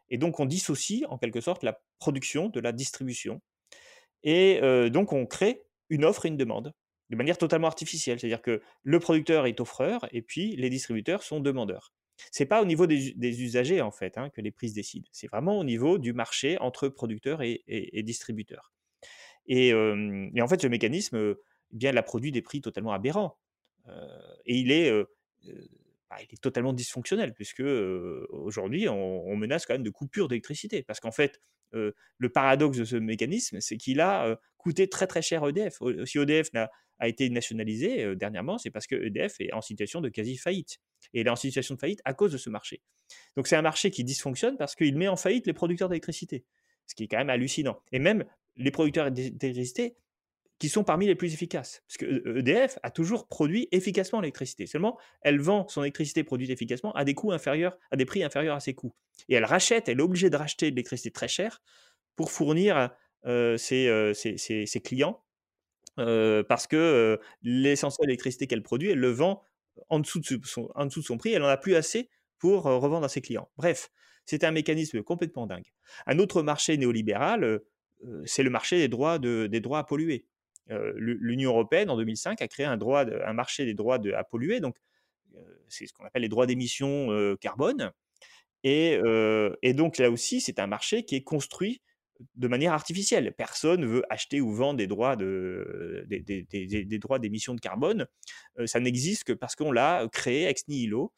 [0.09, 3.41] Et donc on dissocie en quelque sorte la production de la distribution.
[4.23, 6.73] Et donc on crée une offre et une demande
[7.13, 8.19] de manière totalement artificielle.
[8.19, 11.93] C'est-à-dire que le producteur est offreur et puis les distributeurs sont demandeurs.
[12.31, 15.09] C'est pas au niveau des, usagers en fait hein, que les prix se décident.
[15.13, 18.73] C'est vraiment au niveau du marché entre producteurs et, distributeurs.
[19.47, 23.37] Et, en fait, ce mécanisme eh bien, a produit des prix totalement aberrants
[24.47, 24.91] et il est,
[26.11, 27.63] bah, il est totalement dysfonctionnel, puisque
[28.31, 30.83] aujourd'hui, on, menace quand même de coupure d'électricité.
[30.83, 31.41] Parce qu'en fait,
[31.73, 35.79] le paradoxe de ce mécanisme, c'est qu'il a coûté très très cher EDF.
[36.05, 36.71] Si EDF a,
[37.03, 40.79] a été nationalisé dernièrement, c'est parce que EDF est en situation de quasi-faillite.
[41.15, 42.81] Et il est en situation de faillite à cause de ce marché.
[43.37, 46.45] Donc c'est un marché qui dysfonctionne parce qu'il met en faillite les producteurs d'électricité.
[46.87, 47.83] Ce qui est quand même hallucinant.
[47.91, 48.25] Et même
[48.57, 49.97] les producteurs d'électricité
[50.63, 51.83] qui sont parmi les plus efficaces.
[51.89, 54.67] Parce que EDF a toujours produit efficacement l'électricité.
[54.67, 58.55] Seulement, elle vend son électricité produite efficacement à des coûts inférieurs, à des prix inférieurs
[58.55, 58.95] à ses coûts.
[59.29, 61.61] Et elle rachète, elle est obligée de racheter de l'électricité très chère
[62.15, 62.91] pour fournir
[63.27, 65.25] ses, ses, clients.
[65.97, 69.43] parce que l'essentiel d'électricité qu'elle produit, elle le vend
[69.89, 72.09] en dessous, de son, en dessous de son prix, elle n'en a plus assez
[72.39, 73.51] pour revendre à ses clients.
[73.57, 73.91] Bref,
[74.27, 75.73] c'est un mécanisme complètement dingue.
[76.07, 77.63] Un autre marché néolibéral,
[78.27, 80.29] c'est le marché des droits, de, des droits à polluer.
[80.69, 84.77] L'Union européenne, en 2005, a créé un, marché des droits à polluer, donc
[85.69, 87.93] c'est ce qu'on appelle les droits d'émission carbone.
[88.65, 88.99] Et,
[89.75, 91.83] donc là aussi, c'est un marché qui est construit
[92.37, 93.35] de manière artificielle.
[93.37, 98.07] Personne veut acheter ou vendre de, des, droits d'émission de carbone.
[98.67, 101.13] ça n'existe que parce qu'on l'a créé ex nihilo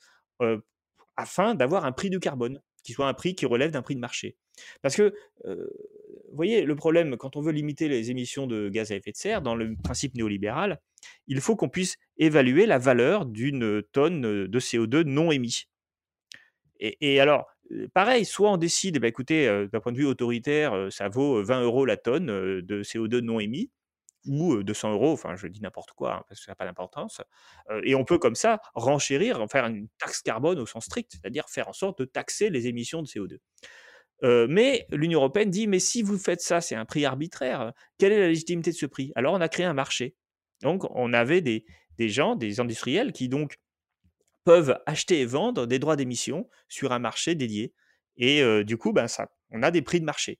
[1.16, 4.00] afin d'avoir un prix du carbone qui soit un prix qui relève d'un prix de
[4.00, 4.36] marché.
[4.82, 5.12] Parce que,
[5.44, 9.16] vous voyez, le problème, quand on veut limiter les émissions de gaz à effet de
[9.16, 10.80] serre, dans le principe néolibéral,
[11.26, 15.64] il faut qu'on puisse évaluer la valeur d'une tonne de CO2 non émis.
[16.80, 17.46] Et, alors,
[17.94, 21.86] pareil, soit on décide, bah, écoutez, d'un point de vue autoritaire, ça vaut 20 euros
[21.86, 23.70] la tonne de CO2 non émis,
[24.26, 27.20] ou 200 euros, enfin je dis n'importe quoi, hein, parce que ça n'a pas d'importance.
[27.82, 31.68] et on peut comme ça renchérir, faire une taxe carbone au sens strict, c'est-à-dire faire
[31.68, 33.38] en sorte de taxer les émissions de CO2.
[34.48, 38.20] mais l'Union européenne dit, mais si vous faites ça, c'est un prix arbitraire, quelle est
[38.20, 39.12] la légitimité de ce prix?
[39.14, 40.14] Alors on a créé un marché.
[40.62, 41.64] Donc on avait des,
[41.98, 43.58] des gens, des industriels qui donc
[44.44, 47.72] peuvent acheter et vendre des droits d'émission sur un marché dédié.
[48.16, 50.38] Et du coup, ben, ça, on a des prix de marché.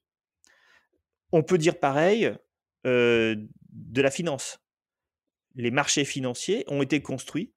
[1.33, 2.33] On peut dire pareil
[3.75, 4.59] de la finance.
[5.55, 7.53] Les marchés financiers ont été construits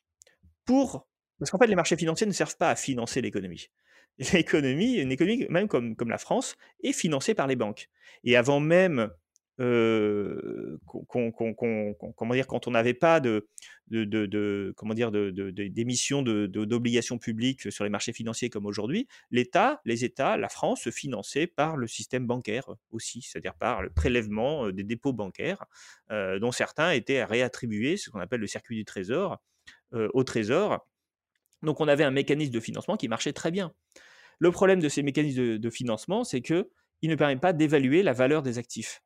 [0.65, 1.07] pour...
[1.39, 3.67] Parce qu'en fait, les marchés financiers ne servent pas à financer l'économie.
[4.33, 7.89] L'économie, une économie même comme, comme la France, est financée par les banques.
[8.23, 9.11] Et avant même
[12.15, 13.47] comment dire, quand on n'avait pas de,
[13.87, 20.37] de, comment dire, d'émissions d'obligations publiques sur les marchés financiers comme aujourd'hui, l'État, les États,
[20.37, 25.13] la France se finançaient par le système bancaire aussi, c'est-à-dire par le prélèvement des dépôts
[25.13, 25.65] bancaires,
[26.09, 29.41] dont certains étaient réattribués, ce qu'on appelle le circuit du trésor,
[29.91, 30.85] au trésor.
[31.63, 33.73] Donc on avait un mécanisme de financement qui marchait très bien.
[34.39, 36.65] Le problème de ces mécanismes de, financement, c'est qu'ils
[37.03, 39.01] ne permettent pas d'évaluer la valeur des actifs.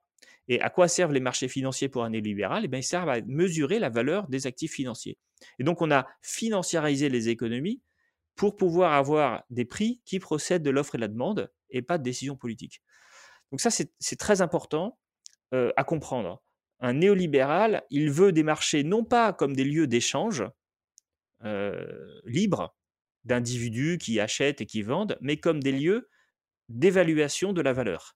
[0.48, 2.66] Et à quoi servent les marchés financiers pour un néolibéral?
[2.66, 5.18] Eh Ils servent à mesurer la valeur des actifs financiers.
[5.60, 7.82] Et donc, on a financiarisé les économies
[8.36, 11.98] pour pouvoir avoir des prix qui procèdent de l'offre et de la demande et pas
[11.98, 12.82] de décision politique.
[13.52, 14.98] Donc ça, c'est très important
[15.54, 16.42] euh, à comprendre.
[16.80, 20.44] Un néolibéral, il veut des marchés non pas comme des lieux d'échange
[21.44, 21.86] euh,
[22.26, 22.76] libres
[23.24, 26.10] d'individus qui achètent et qui vendent, mais comme des lieux
[26.70, 28.16] d'évaluation de la valeur.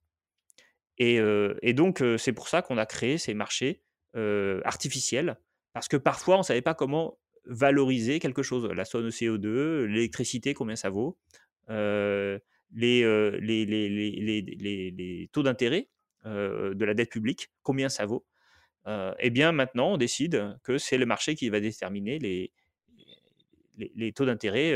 [0.97, 3.81] Et, donc, c'est pour ça qu'on a créé ces marchés
[4.63, 5.37] artificiels,
[5.73, 8.65] parce que parfois, on ne savait pas comment valoriser quelque chose.
[8.73, 11.17] La sonne CO2, l'électricité, combien ça vaut,
[11.67, 12.39] les,
[12.71, 14.41] les, les,
[14.91, 15.89] les, taux d'intérêt
[16.25, 18.25] de la dette publique, combien ça vaut.
[18.87, 22.51] eh bien, maintenant, on décide que c'est le marché qui va déterminer les,
[23.77, 24.73] les, taux d'intérêt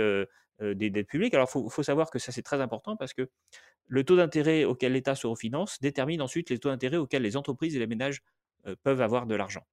[0.62, 1.34] des dettes publiques.
[1.34, 3.30] Alors, il faut, savoir que ça, c'est très important parce que
[3.88, 7.76] le taux d'intérêt auquel l'État se refinance détermine ensuite les taux d'intérêt auxquels les entreprises
[7.76, 8.22] et les ménages
[8.84, 9.66] peuvent avoir de l'argent.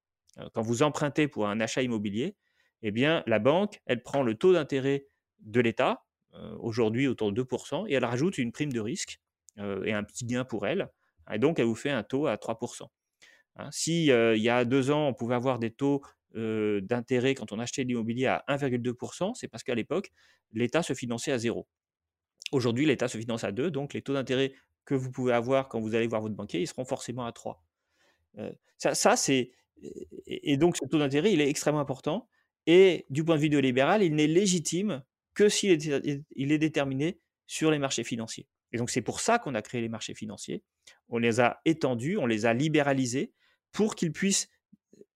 [0.53, 2.37] Quand vous empruntez pour un achat immobilier,
[2.83, 5.07] eh bien, la banque, elle prend le taux d'intérêt
[5.41, 6.05] de l'État,
[6.59, 9.19] aujourd'hui autour de 2%, et elle rajoute une prime de risque
[9.59, 10.89] et un petit gain pour elle.
[11.33, 12.87] Et donc, elle vous fait un taux à 3%.
[13.57, 16.03] Hein, si il y a deux ans, on pouvait avoir des taux
[16.37, 20.13] d'intérêt quand on achetait l'immobilier à 1,2%, c'est parce qu'à l'époque,
[20.53, 21.67] l'État se finançait à zéro.
[22.53, 24.53] Aujourd'hui, l'État se finance à 2, donc les taux d'intérêt
[24.85, 27.63] que vous pouvez avoir quand vous allez voir votre banquier, ils seront forcément à 3.
[28.39, 29.15] Euh, ça.
[30.27, 32.29] Et donc, ce taux d'intérêt, il est extrêmement important.
[32.67, 35.03] Et du point de vue de libéral, il n'est légitime
[35.35, 38.47] que s'il est, il est déterminé sur les marchés financiers.
[38.73, 40.63] Et donc, c'est pour ça qu'on a créé les marchés financiers.
[41.09, 43.33] On les a étendus, on les a libéralisés
[43.73, 44.49] pour qu'ils puissent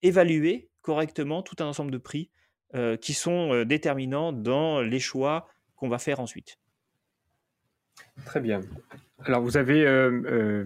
[0.03, 2.30] évaluer correctement tout un ensemble de prix
[2.74, 6.59] euh, qui sont euh, déterminants dans les choix qu'on va faire ensuite.
[8.26, 8.61] Très bien.
[9.24, 10.64] Alors, vous avez euh,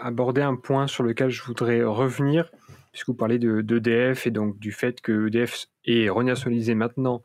[0.00, 2.50] abordé un point sur lequel je voudrais revenir,
[2.92, 7.22] puisque vous parlez d'EDF et donc du fait que EDF est renationalisé maintenant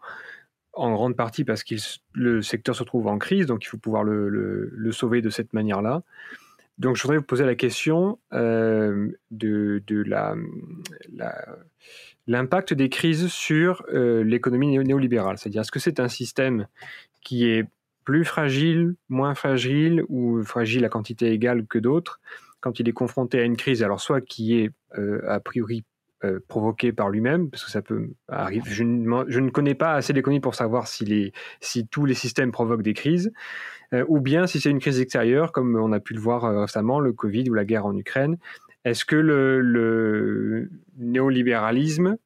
[0.73, 1.75] en grande partie parce que
[2.11, 6.03] le secteur se trouve en crise, donc il faut pouvoir le, sauver de cette manière-là.
[6.77, 9.17] Donc, je voudrais vous poser la question de,
[12.27, 15.37] l'impact des crises sur l'économie néolibérale.
[15.37, 16.67] C'est-à-dire, est-ce que c'est un système
[17.21, 17.65] qui est
[18.03, 22.21] plus fragile, moins fragile ou fragile à quantité égale que d'autres
[22.59, 25.83] quand il est confronté à une crise, alors soit qui est euh, a priori
[26.23, 28.63] euh, provoquée par lui-même, parce que ça peut arriver.
[28.65, 31.31] Je ne, connais pas assez d'économie pour savoir si
[31.91, 33.31] tous les systèmes provoquent des crises,
[33.93, 36.99] euh, ou bien si c'est une crise extérieure, comme on a pu le voir récemment,
[36.99, 38.37] le Covid ou la guerre en Ukraine.
[38.87, 42.17] Est-ce que le, le néolibéralisme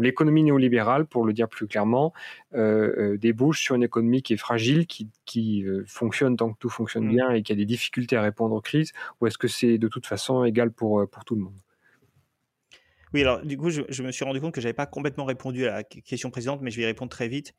[0.00, 2.12] l'économie néolibérale, pour le dire plus clairement,
[2.54, 6.70] euh, euh, débouche sur une économie qui est fragile, qui, euh, fonctionne tant que tout
[6.70, 7.14] fonctionne mmh.
[7.14, 9.88] bien et qui a des difficultés à répondre aux crises, ou est-ce que c'est de
[9.88, 11.58] toute façon égal pour, pour tout le monde?
[13.14, 15.66] Oui, alors du coup, je, me suis rendu compte que je n'avais pas complètement répondu
[15.66, 17.54] à la question précédente, mais je vais y répondre très vite.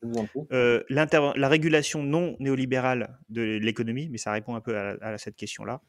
[0.52, 5.82] la régulation non néolibérale de l'économie, mais ça répond un peu à, cette question-là.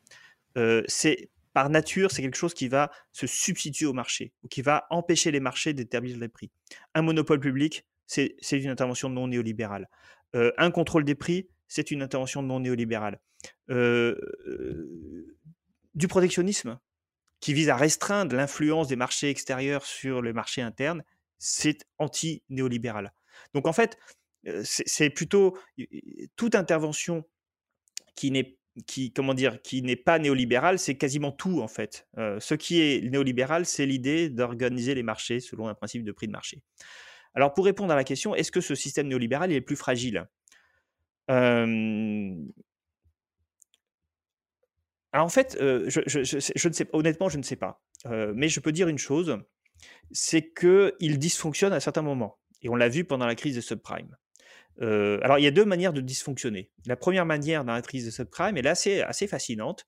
[0.86, 4.86] c'est par nature, c'est quelque chose qui va se substituer au marché ou qui va
[4.90, 6.51] empêcher les marchés déterminer les prix.
[6.94, 9.88] Un monopole public, c'est une intervention non néolibérale.
[10.34, 13.20] un contrôle des prix, c'est une intervention non néolibérale.
[15.94, 16.78] du protectionnisme,
[17.40, 21.03] qui vise à restreindre l'influence des marchés extérieurs sur le marché interne,
[21.38, 23.12] c'est anti-néolibéral.
[23.55, 23.98] Donc en fait,
[24.62, 25.59] c'est plutôt
[26.36, 27.24] toute intervention
[28.14, 32.07] qui n'est qui comment dire qui n'est pas néolibérale, c'est quasiment tout en fait.
[32.16, 36.33] ce qui est néolibéral, c'est l'idée d'organiser les marchés selon un principe de prix de
[36.33, 36.62] marché.
[37.35, 40.26] Alors pour répondre à la question, est-ce que ce système néolibéral est plus fragile?
[41.28, 42.37] Alors
[45.14, 47.83] en fait, je, ne sais honnêtement, je ne sais pas.
[48.35, 49.39] mais je peux dire une chose,
[50.12, 52.39] c'est qu'il dysfonctionne à certains moments.
[52.62, 54.16] Et on l'a vu pendant la crise des subprimes.
[54.78, 56.70] Alors, il y a deux manières de dysfonctionner.
[56.86, 59.86] La première manière dans la crise des subprimes, est assez, assez fascinante.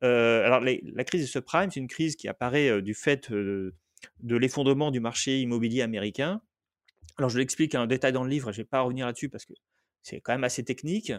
[0.00, 3.72] alors, la crise des subprimes, c'est une crise qui apparaît du fait de
[4.22, 6.40] l'effondrement du marché immobilier américain.
[7.16, 9.44] Alors, je l'explique en détail dans le livre, je ne vais pas revenir là-dessus parce
[9.44, 9.54] que
[10.02, 11.12] c'est quand même assez technique.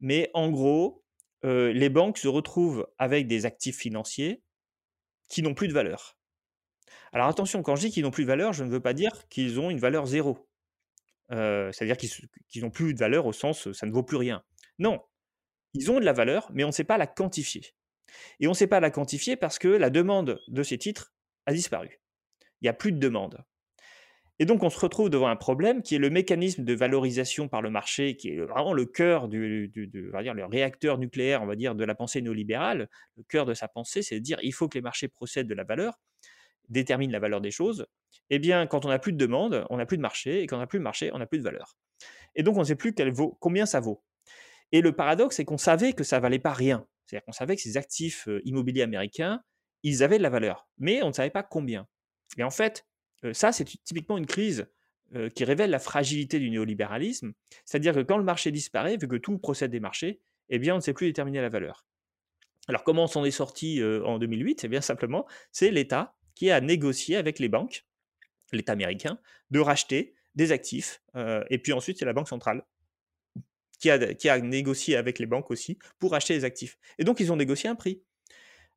[0.00, 1.04] Mais en gros,
[1.44, 4.42] les banques se retrouvent avec des actifs financiers
[5.28, 6.16] qui n'ont plus de valeur.
[7.12, 9.26] Alors attention, quand je dis qu'ils n'ont plus de valeur, je ne veux pas dire
[9.28, 10.45] qu'ils ont une valeur zéro.
[11.30, 14.42] C'est-à-dire qu'ils n'ont plus de valeur au sens ça ne vaut plus rien.
[14.78, 15.00] Non,
[15.74, 17.74] ils ont de la valeur, mais on ne sait pas la quantifier.
[18.40, 21.12] Et on ne sait pas la quantifier parce que la demande de ces titres
[21.46, 22.00] a disparu.
[22.60, 23.44] Il n'y a plus de demande.
[24.38, 27.62] Et donc on se retrouve devant un problème qui est le mécanisme de valorisation par
[27.62, 29.72] le marché, qui est vraiment le cœur du,
[30.12, 32.88] va dire, le réacteur nucléaire, on va dire, de la pensée néolibérale.
[33.16, 35.54] Le cœur de sa pensée, c'est de dire il faut que les marchés procèdent de
[35.54, 35.98] la valeur
[36.68, 37.86] détermine la valeur des choses,
[38.30, 40.56] eh bien, quand on n'a plus de demande, on n'a plus de marché, et quand
[40.56, 41.76] on n'a plus de marché, on n'a plus de valeur.
[42.34, 42.94] Et donc, on ne sait plus
[43.40, 44.02] combien ça vaut.
[44.72, 46.86] Et le paradoxe, c'est qu'on savait que ça valait pas rien.
[47.06, 49.42] C'est-à-dire qu'on savait que ces actifs euh, immobiliers américains,
[49.82, 51.86] ils avaient de la valeur, mais on ne savait pas combien.
[52.36, 52.86] Et en fait,
[53.24, 54.66] euh, ça, c'est typiquement une crise
[55.14, 57.32] euh, qui révèle la fragilité du néolibéralisme.
[57.64, 60.78] C'est-à-dire que quand le marché disparaît, vu que tout procède des marchés, eh bien, on
[60.78, 61.86] ne sait plus déterminer la valeur.
[62.68, 66.60] Alors, comment on s'en est sorti en 2008 Eh bien, simplement, c'est l'État qui a
[66.60, 67.85] négocié avec les banques,
[68.52, 69.18] l'État américain,
[69.50, 71.02] de racheter des actifs.
[71.16, 72.64] Euh, et puis ensuite, c'est la Banque centrale
[73.78, 76.78] qui a, négocié avec les banques aussi pour acheter les actifs.
[76.98, 78.02] Et donc, ils ont négocié un prix.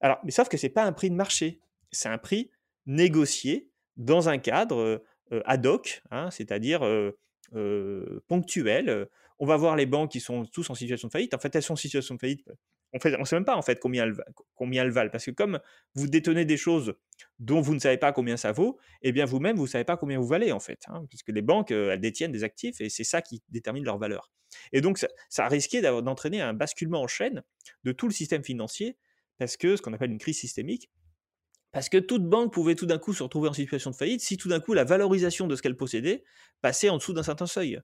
[0.02, 1.62] Alors, mais sauf que ce n'est pas un prix de marché,
[1.92, 2.52] c'est un prix
[2.86, 5.02] négocié dans un cadre
[5.32, 9.08] euh, ad hoc, hein, c'est-à-dire euh, ponctuel.
[9.40, 11.34] On va voir les banques qui sont tous en situation de faillite.
[11.34, 12.46] En fait, elles sont en situation de faillite
[12.94, 14.16] on ne sait même pas en fait combien elles,
[14.56, 15.12] combien valent.
[15.12, 15.60] Parce que comme
[15.96, 16.96] vous détenez des choses
[17.40, 19.98] dont vous ne savez pas combien ça vaut, eh bien vous-même, vous ne savez pas
[19.98, 20.82] combien vous valez en fait.
[20.88, 23.98] Hein, puisque les banques, euh, elles détiennent des actifs et c'est ça qui détermine leur
[23.98, 24.32] valeur.
[24.72, 27.44] Et donc, ça, a risqué d'entraîner un basculement en chaîne
[27.84, 28.98] de tout le système financier,
[29.38, 30.90] parce que ce qu'on appelle une crise systémique,
[31.72, 34.38] parce que toute banque pouvait tout d'un coup se retrouver en situation de faillite si
[34.38, 36.24] tout d'un coup la valorisation de ce qu'elle possédait
[36.62, 37.80] passait en dessous d'un certain seuil.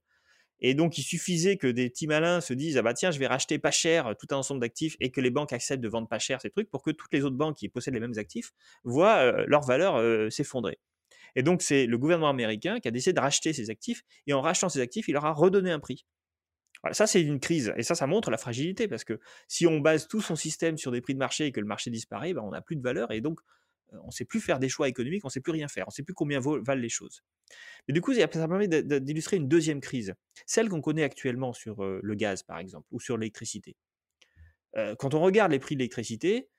[0.61, 3.27] Et donc, il suffisait que des petits malins se disent Ah bah tiens, je vais
[3.27, 6.19] racheter pas cher tout un ensemble d'actifs et que les banques acceptent de vendre pas
[6.19, 8.51] cher ces trucs pour que toutes les autres banques qui possèdent les mêmes actifs
[8.83, 10.79] voient leur valeur s'effondrer.
[11.35, 14.41] Et donc, c'est le gouvernement américain qui a décidé de racheter ces actifs et en
[14.41, 16.05] rachetant ces actifs, il leur a redonné un prix.
[16.91, 17.73] Ça, c'est une crise.
[17.77, 20.91] Et ça, ça montre la fragilité parce que si on base tout son système sur
[20.91, 23.11] des prix de marché et que le marché disparaît, bah, on n'a plus de valeur
[23.11, 23.39] et donc
[23.91, 25.91] on ne sait plus faire des choix économiques, on ne sait plus rien faire, on
[25.91, 27.21] ne sait plus combien valent les choses.
[27.87, 30.13] Mais du coup, ça permet d'illustrer une deuxième crise,
[30.45, 33.75] celle qu'on connaît actuellement sur le gaz, par exemple, ou sur l'électricité.
[34.97, 36.49] quand on regarde les prix de l'électricité,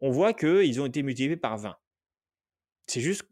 [0.00, 1.76] on voit qu'ils ont été multipliés par 20.
[2.86, 3.22] C'est juste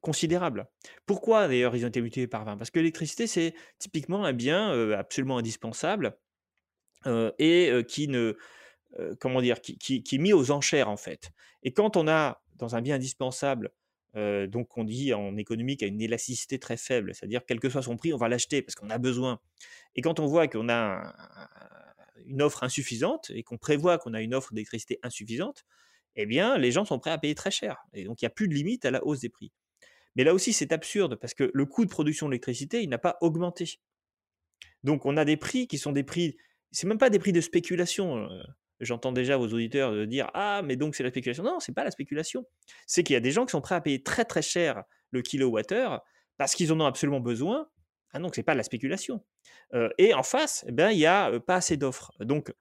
[0.00, 0.68] considérable.
[1.04, 4.92] Pourquoi d'ailleurs ils ont été multipliés par 20 Parce que l'électricité, c'est typiquement un bien
[4.92, 6.16] absolument indispensable
[7.38, 8.36] et qui ne...
[9.18, 11.32] comment dire, qui, qui, est mis aux enchères en fait.
[11.64, 13.70] Et quand on a dans un bien indispensable,
[14.14, 17.82] donc on dit en économie qu'il a une élasticité très faible, c'est-à-dire quel que soit
[17.82, 19.40] son prix, on va l'acheter parce qu'on a besoin.
[19.94, 21.14] Et quand on voit qu'on a
[22.24, 25.64] une offre insuffisante et qu'on prévoit qu'on a une offre d'électricité insuffisante,
[26.16, 27.84] eh bien, les gens sont prêts à payer très cher.
[27.92, 29.52] Et donc, il n'y a plus de limite à la hausse des prix.
[30.14, 32.96] Mais là aussi, c'est absurde parce que le coût de production de l'électricité, il n'a
[32.96, 33.80] pas augmenté.
[34.82, 36.38] Donc, on a des prix qui sont des prix,
[36.70, 38.26] c'est même pas des prix de spéculation.
[38.80, 41.44] J'entends déjà vos auditeurs dire Ah, mais donc c'est la spéculation.
[41.44, 42.44] Non, c'est pas la spéculation.
[42.86, 45.22] C'est qu'il y a des gens qui sont prêts à payer très très cher le
[45.22, 46.02] kilowattheure
[46.36, 47.68] parce qu'ils en ont absolument besoin.
[48.12, 49.24] Ah donc c'est pas la spéculation.
[49.98, 52.12] et en face, eh ben, il n'y a pas assez d'offres.
[52.20, 52.52] Donc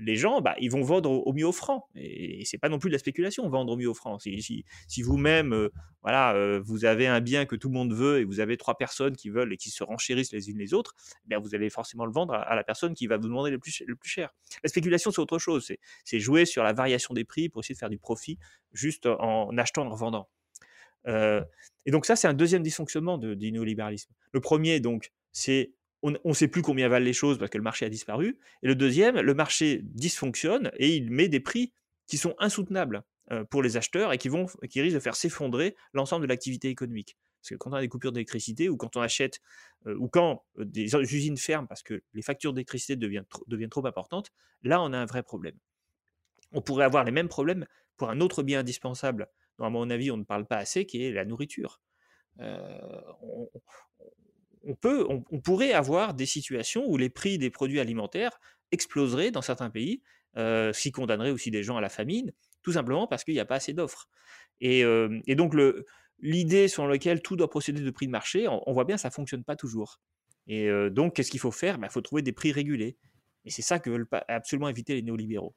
[0.00, 1.88] les gens, bah, ils vont vendre au, mieux offrant.
[1.94, 4.18] Et, et c'est pas non plus de la spéculation, vendre au mieux offrant.
[4.18, 5.68] Si, si, vous-même,
[6.02, 9.16] voilà, vous avez un bien que tout le monde veut et vous avez trois personnes
[9.16, 10.94] qui veulent et qui se renchérissent les unes les autres,
[11.24, 13.58] eh bien vous allez forcément le vendre à, la personne qui va vous demander le
[13.58, 14.30] plus, le plus cher.
[14.62, 15.72] La spéculation, c'est autre chose.
[16.04, 18.38] C'est jouer sur la variation des prix pour essayer de faire du profit
[18.72, 20.28] juste en achetant et en revendant.
[21.06, 24.12] et donc ça, c'est un deuxième dysfonctionnement du néolibéralisme.
[24.32, 25.72] Le premier, donc, c'est
[26.02, 28.38] on ne sait plus combien valent les choses parce que le marché a disparu.
[28.62, 31.72] Et le deuxième, le marché dysfonctionne et il met des prix
[32.06, 36.28] qui sont insoutenables euh, pour les acheteurs et qui, risquent de faire s'effondrer l'ensemble de
[36.28, 37.16] l'activité économique.
[37.40, 39.40] Parce que quand on a des coupures d'électricité ou quand on achète,
[39.86, 43.24] euh, ou quand euh, des usines ferment parce que les factures d'électricité deviennent,
[43.70, 44.32] trop importantes,
[44.62, 45.56] là on a un vrai problème.
[46.52, 49.28] On pourrait avoir les mêmes problèmes pour un autre bien indispensable
[49.58, 51.80] dont à mon avis on ne parle pas assez, qui est la nourriture.
[54.64, 58.40] On, peut, on, pourrait avoir des situations où les prix des produits alimentaires
[58.70, 60.02] exploseraient dans certains pays,
[60.36, 62.32] euh, ce qui condamnerait aussi des gens à la famine,
[62.62, 64.08] tout simplement parce qu'il n'y a pas assez d'offres.
[64.60, 65.54] Et, euh, donc
[66.20, 69.12] l'idée sur laquelle tout doit procéder de prix de marché, on, voit bien ça ne
[69.12, 70.00] fonctionne pas toujours.
[70.46, 71.74] Et euh, donc qu'est-ce qu'il faut faire?
[71.76, 72.96] Il ben, faut trouver des prix régulés.
[73.44, 75.54] Et c'est ça que veulent absolument éviter les néolibéraux.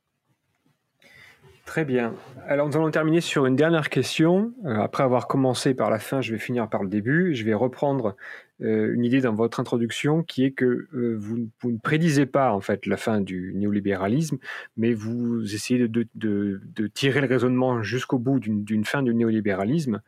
[1.66, 2.16] Très bien.
[2.48, 4.54] Alors nous allons terminer sur une dernière question.
[4.66, 7.34] Après avoir commencé par la fin, je vais finir par le début.
[7.34, 8.16] Je vais reprendre
[8.60, 12.86] une idée dans votre introduction qui est que euh, vous, ne prédisez pas en fait
[12.86, 14.38] la fin du néolibéralisme,
[14.78, 20.02] mais vous essayez de, tirer le raisonnement jusqu'au bout d'une fin du néolibéralisme.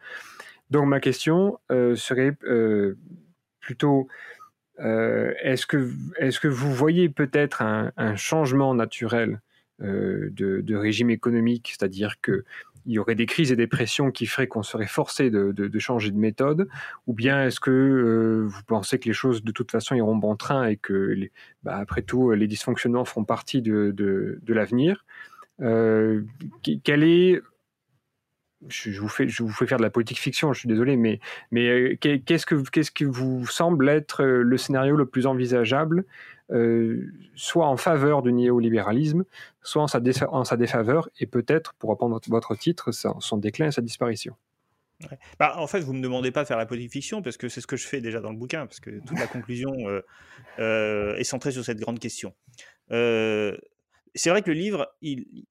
[0.69, 2.37] Donc ma question serait
[3.59, 4.07] plutôt
[4.79, 9.41] est-ce que, est que vous voyez peut-être un changement naturel
[9.83, 12.19] euh, de, régime économique, c'est-à-dire
[12.87, 16.09] qu'il y aurait des crises et des pressions qui feraient qu'on serait forcé de, changer
[16.09, 16.69] de méthode,
[17.05, 20.37] ou bien est-ce que euh, vous pensez que les choses de toute façon iront bon
[20.37, 21.29] train et que,
[21.63, 25.05] bah, après tout, les dysfonctionnements feront partie de, l'avenir?
[25.61, 26.23] Euh,
[26.65, 27.41] est
[28.69, 31.19] je, vous fais, faire de la politique fiction, je suis désolé, mais,
[31.51, 36.05] mais qu'est-ce que, qu'est-ce que vous semble être le scénario le plus envisageable
[36.49, 39.25] euh, soit en faveur du néolibéralisme,
[39.61, 39.99] soit en sa,
[40.31, 44.35] en sa défaveur, et peut-être, pour reprendre votre titre, son déclin et sa disparition.
[45.37, 47.49] Bah, en fait, vous ne me demandez pas de faire la politique fiction, parce que
[47.49, 50.01] c'est ce que je fais déjà dans le bouquin, parce que toute la conclusion euh,
[50.59, 52.33] euh, est centrée sur cette grande question.
[52.89, 55.45] c'est vrai que le livre, il,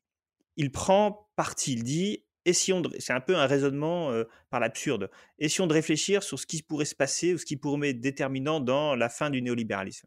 [0.57, 4.12] il prend parti, il dit, c'est un peu un raisonnement
[4.51, 7.90] par l'absurde, essayons de réfléchir sur ce qui pourrait se passer ou ce qui pourrait
[7.90, 10.07] être déterminant dans la fin du néolibéralisme.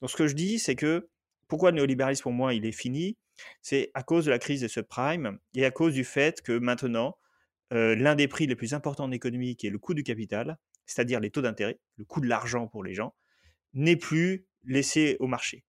[0.00, 1.08] Donc ce que je dis, c'est que
[1.48, 3.16] pourquoi le néolibéralisme pour moi il est fini?
[3.62, 7.16] C'est à cause de la crise des subprimes et à cause du fait que maintenant,
[7.72, 10.58] euh, l'un des prix les plus importants en économie, qui est le coût du capital,
[10.86, 13.14] c'est-à-dire les taux d'intérêt, le coût de l'argent pour les gens,
[13.74, 15.64] n'est plus laissé au marché.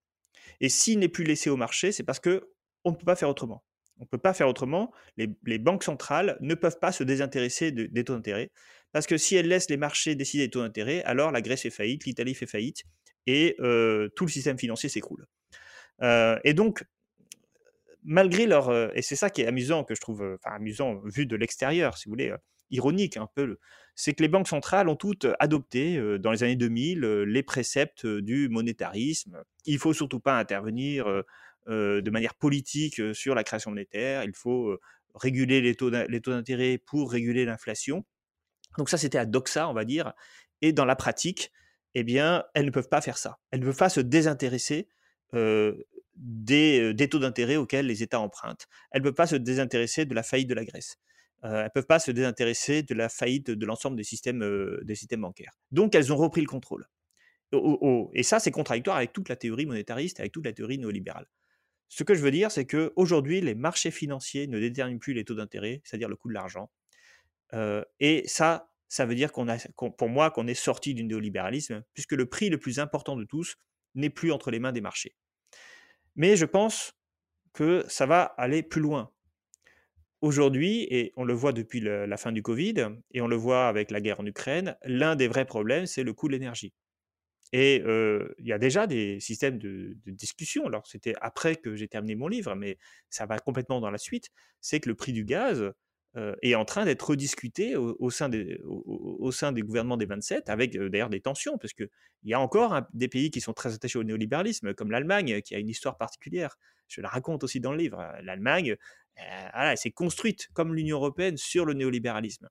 [0.60, 2.50] Et s'il n'est plus laissé au marché, c'est parce que
[2.84, 3.62] on ne peut pas faire autrement.
[3.98, 4.92] On ne peut pas faire autrement.
[5.18, 8.50] Les, banques centrales ne peuvent pas se désintéresser des taux d'intérêt.
[8.92, 11.70] Parce que si elles laissent les marchés décider des taux d'intérêt, alors la Grèce fait
[11.70, 12.84] faillite, l'Italie fait faillite,
[13.30, 13.56] et
[14.16, 15.26] tout le système financier s'écroule.
[16.02, 16.84] et donc,
[18.02, 18.96] malgré leur...
[18.96, 22.08] et c'est ça qui est amusant, que je trouve, enfin amusant vu de l'extérieur, si
[22.08, 22.34] vous voulez,
[22.70, 23.58] ironique un peu,
[23.94, 28.48] c'est que les banques centrales ont toutes adopté dans les années 2000 les préceptes du
[28.48, 29.42] monétarisme.
[29.66, 31.04] Il faut surtout pas intervenir
[31.66, 34.78] de manière politique sur la création monétaire, il faut
[35.14, 38.04] réguler les taux d'intérêt pour réguler l'inflation.
[38.78, 40.12] Donc ça, c'était à doxa, on va dire.
[40.62, 41.50] Et dans la pratique,
[41.94, 43.38] eh bien, elles ne peuvent pas faire ça.
[43.50, 44.88] Elles ne peuvent pas se désintéresser
[45.32, 48.66] des, taux d'intérêt auxquels les États empruntent.
[48.90, 50.98] Elles ne peuvent pas se désintéresser de la faillite de la Grèce.
[51.42, 54.40] elles ne peuvent pas se désintéresser de la faillite de l'ensemble des systèmes,
[55.18, 55.56] bancaires.
[55.72, 56.88] Donc, elles ont repris le contrôle.
[58.12, 61.26] Et ça, c'est contradictoire avec toute la théorie monétariste, avec toute la théorie néolibérale.
[61.88, 65.34] Ce que je veux dire, c'est qu'aujourd'hui, les marchés financiers ne déterminent plus les taux
[65.34, 66.70] d'intérêt, c'est-à-dire le coût de l'argent.
[67.98, 72.12] et ça, ça veut dire qu'on a, pour moi, qu'on est sorti du néolibéralisme, puisque
[72.12, 73.56] le prix le plus important de tous
[73.94, 75.14] n'est plus entre les mains des marchés.
[76.16, 76.92] Mais je pense
[77.52, 79.12] que ça va aller plus loin.
[80.22, 83.92] Aujourd'hui, et on le voit depuis la fin du Covid, et on le voit avec
[83.92, 86.74] la guerre en Ukraine, l'un des vrais problèmes, c'est le coût de l'énergie.
[87.52, 90.66] Et il y a déjà des systèmes de, de discussion.
[90.66, 92.76] Alors, c'était après que j'ai terminé mon livre, mais
[93.08, 94.30] ça va complètement dans la suite.
[94.60, 95.72] C'est que le prix du gaz,
[96.16, 100.50] euh, est en train d'être rediscuté au, sein des, au, sein des gouvernements des 27,
[100.50, 101.88] avec euh, d'ailleurs des tensions, parce qu'il
[102.24, 105.60] y a encore des pays qui sont très attachés au néolibéralisme, comme l'Allemagne, qui a
[105.60, 106.56] une histoire particulière.
[106.88, 108.04] Je la raconte aussi dans le livre.
[108.24, 108.74] L'Allemagne,
[109.20, 112.48] euh, s'est construite comme l'Union européenne sur le néolibéralisme.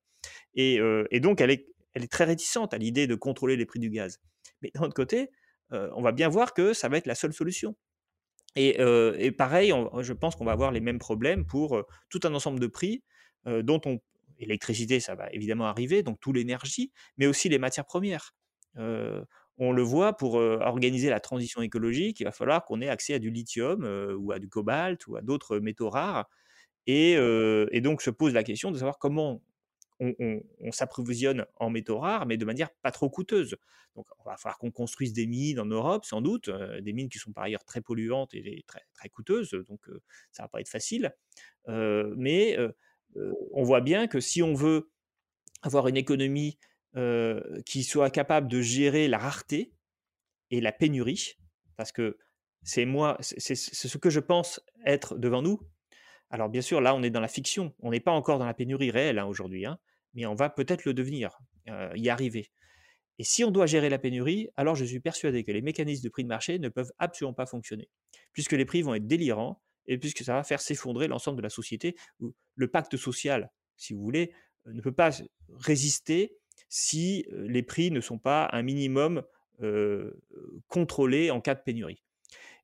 [0.53, 0.80] Et,
[1.11, 3.90] et, donc, elle est, elle est très réticente à l'idée de contrôler les prix du
[3.90, 4.22] gaz.
[4.61, 5.31] Mais d'un autre côté,
[5.72, 7.76] on va bien voir que ça va être la seule solution.
[8.56, 12.68] Et, pareil, je pense qu'on va avoir les mêmes problèmes pour tout un ensemble de
[12.68, 13.03] prix
[13.45, 13.99] dont on
[14.40, 18.34] l'électricité, ça va évidemment arriver, donc tout l'énergie, mais aussi les matières premières.
[18.78, 23.20] on le voit, pour organiser la transition écologique, il va falloir qu'on ait accès à
[23.20, 23.84] du lithium
[24.18, 26.30] ou à du cobalt ou à d'autres métaux rares.
[26.88, 27.16] Et,
[27.82, 29.41] donc se pose la question de savoir comment
[29.99, 33.57] on, s'approvisionne en métaux rares, mais de manière pas trop coûteuse.
[33.95, 36.49] Donc, on va falloir qu'on construise des mines en Europe, sans doute,
[36.82, 40.02] des mines qui sont par ailleurs très polluantes et très, très coûteuses, donc euh,
[40.32, 41.14] ça va pas être facile.
[41.68, 42.57] Mais
[43.15, 44.91] on voit bien que si on veut
[45.61, 46.57] avoir une économie
[47.65, 49.73] qui soit capable de gérer la rareté
[50.52, 51.36] et la pénurie,
[51.77, 52.18] parce que
[52.64, 55.60] c'est moi, c'est ce que je pense être devant nous.
[56.30, 58.53] Alors bien sûr, là, on est dans la fiction, on n'est pas encore dans la
[58.53, 59.80] pénurie réelle hein, aujourd'hui, hein
[60.14, 61.38] mais on va peut-être le devenir,
[61.95, 62.52] y arriver.
[63.19, 66.10] Et si on doit gérer la pénurie, alors je suis persuadé que les mécanismes de
[66.10, 67.90] prix de marché ne peuvent absolument pas fonctionner,
[68.34, 71.50] puisque les prix vont être délirants et puisque ça va faire s'effondrer l'ensemble de la
[71.50, 71.96] société.
[72.56, 74.34] Le pacte social, si vous voulez,
[74.66, 75.12] ne peut pas
[75.58, 76.38] résister
[76.68, 79.24] si les prix ne sont pas un minimum
[80.68, 82.04] contrôlés en cas de pénurie.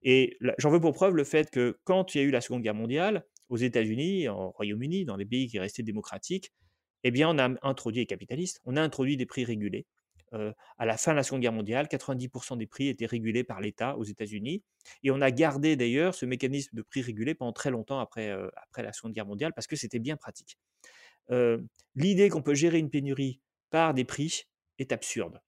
[0.04, 2.62] Et j'en veux pour preuve le fait que quand il y a eu la Seconde
[2.62, 6.52] Guerre mondiale, aux États-Unis, au Royaume-Uni, dans les pays qui restaient démocratiques,
[7.04, 9.86] eh bien, on a introduit les capitalistes, on a introduit des prix régulés.
[10.32, 13.98] À la fin de la Seconde Guerre mondiale, 90% des prix étaient régulés par l'État
[13.98, 14.64] aux États-Unis.
[15.04, 18.84] Et on a gardé d'ailleurs ce mécanisme de prix régulé pendant très longtemps après, après
[18.84, 20.58] la Seconde Guerre mondiale parce que c'était bien pratique.
[21.96, 23.40] L'idée qu'on peut gérer une pénurie
[23.70, 24.44] par des prix
[24.78, 25.42] est absurde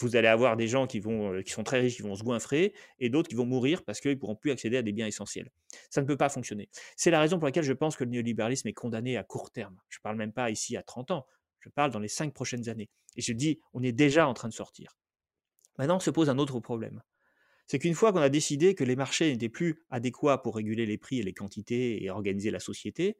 [0.00, 2.74] vous allez avoir des gens qui, vont, qui sont très riches, qui vont se goinfrer,
[2.98, 5.50] et d'autres qui vont mourir parce qu'ils ne pourront plus accéder à des biens essentiels.
[5.90, 6.68] Ça ne peut pas fonctionner.
[6.96, 9.76] C'est la raison pour laquelle je pense que le néolibéralisme est condamné à court terme.
[9.88, 11.26] Je ne parle même pas ici à 30 ans,
[11.60, 12.90] je parle dans les 5 prochaines années.
[13.16, 14.96] Et je dis, on est déjà en train de sortir.
[15.78, 17.02] Maintenant, se pose un autre problème.
[17.66, 20.98] C'est qu'une fois qu'on a décidé que les marchés n'étaient plus adéquats pour réguler les
[20.98, 23.16] prix et les quantités et organiser la société,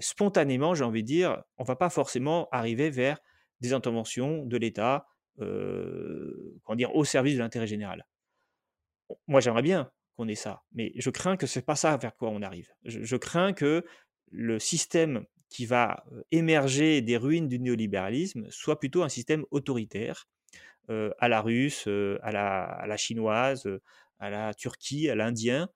[0.00, 3.18] spontanément, j'ai envie de dire, on ne va pas forcément arriver vers
[3.60, 5.06] des interventions de l'État,
[5.38, 8.06] dire, au service de l'intérêt général.
[9.26, 12.14] Moi, j'aimerais bien qu'on ait ça, mais je crains que ce n'est pas ça vers
[12.14, 12.68] quoi on arrive.
[12.84, 13.84] Je, crains que
[14.30, 20.28] le système qui va émerger des ruines du néolibéralisme soit plutôt un système autoritaire,
[20.88, 21.88] à la russe,
[22.22, 23.68] à, la, chinoise,
[24.18, 25.68] à la Turquie, à l'indien,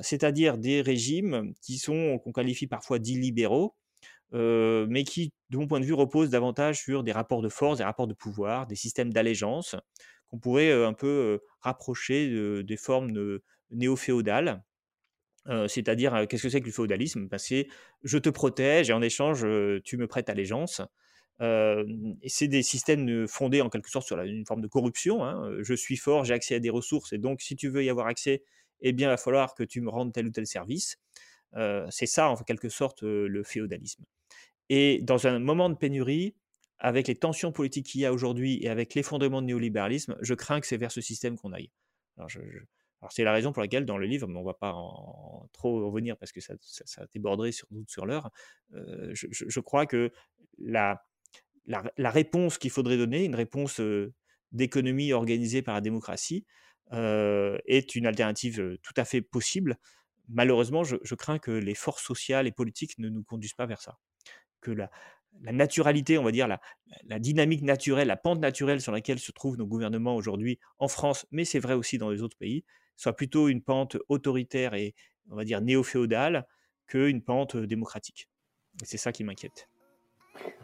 [0.00, 3.74] c'est-à-dire des régimes qui sont qu'on qualifie parfois d'illibéraux,
[4.32, 7.84] mais qui, de mon point de vue, repose davantage sur des rapports de force, des
[7.84, 9.76] rapports de pouvoir, des systèmes d'allégeance,
[10.28, 13.12] qu'on pourrait un peu rapprocher des formes
[13.70, 14.62] néo-féodales.
[15.66, 17.26] C'est-à-dire, qu'est-ce que c'est que le féodalisme?
[17.26, 17.66] Ben, C'est
[18.04, 19.46] je te protège et en échange,
[19.84, 20.80] tu me prêtes allégeance.
[21.40, 25.24] c'est des systèmes fondés en quelque sorte sur une forme de corruption.
[25.24, 25.50] Hein.
[25.60, 28.06] Je suis fort, j'ai accès à des ressources, et donc si tu veux y avoir
[28.06, 28.44] accès,
[28.80, 30.98] eh bien, il va falloir que tu me rendes tel ou tel service.
[31.90, 34.04] c'est ça, en quelque sorte, le féodalisme.
[34.68, 36.34] Et dans un moment de pénurie,
[36.78, 40.60] avec les tensions politiques qu'il y a aujourd'hui et avec l'effondrement du néolibéralisme, je crains
[40.60, 41.70] que c'est vers ce système qu'on aille.
[42.16, 42.28] Alors,
[43.10, 45.84] c'est la raison pour laquelle dans le livre, mais on ne va pas en, trop
[45.86, 46.54] revenir parce que ça,
[47.12, 48.30] déborderait sur, sur l'heure,
[48.74, 50.12] euh, je, crois que
[50.58, 51.04] la,
[51.66, 53.80] la, réponse qu'il faudrait donner, une réponse
[54.52, 56.46] d'économie organisée par la démocratie,
[56.92, 59.78] euh, est une alternative tout à fait possible.
[60.28, 63.80] Malheureusement, je, je crains que les forces sociales et politiques ne nous conduisent pas vers
[63.80, 63.98] ça
[64.62, 64.90] que la,
[65.52, 69.66] naturalité, on va dire, la, dynamique naturelle, la pente naturelle sur laquelle se trouvent nos
[69.66, 72.64] gouvernements aujourd'hui en France, mais c'est vrai aussi dans les autres pays,
[72.96, 74.94] soit plutôt une pente autoritaire et,
[75.30, 76.46] on va dire, néo-féodale
[76.86, 78.28] qu'une pente démocratique.
[78.82, 79.68] Et c'est ça qui m'inquiète.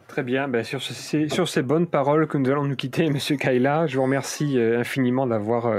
[0.07, 3.37] Très bien, ben sur, ces, sur, ces, bonnes paroles que nous allons nous quitter, Monsieur
[3.37, 5.71] Kaila, je vous remercie infiniment d'avoir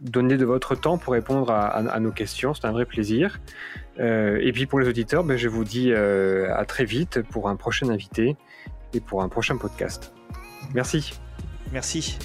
[0.00, 2.52] donné de votre temps pour répondre à, nos questions.
[2.52, 3.40] C'est un vrai plaisir.
[3.98, 7.88] Et puis pour les auditeurs, ben, je vous dis à très vite pour un prochain
[7.88, 8.36] invité
[8.92, 10.12] et pour un prochain podcast.
[10.74, 11.12] Merci.
[11.72, 12.18] Merci.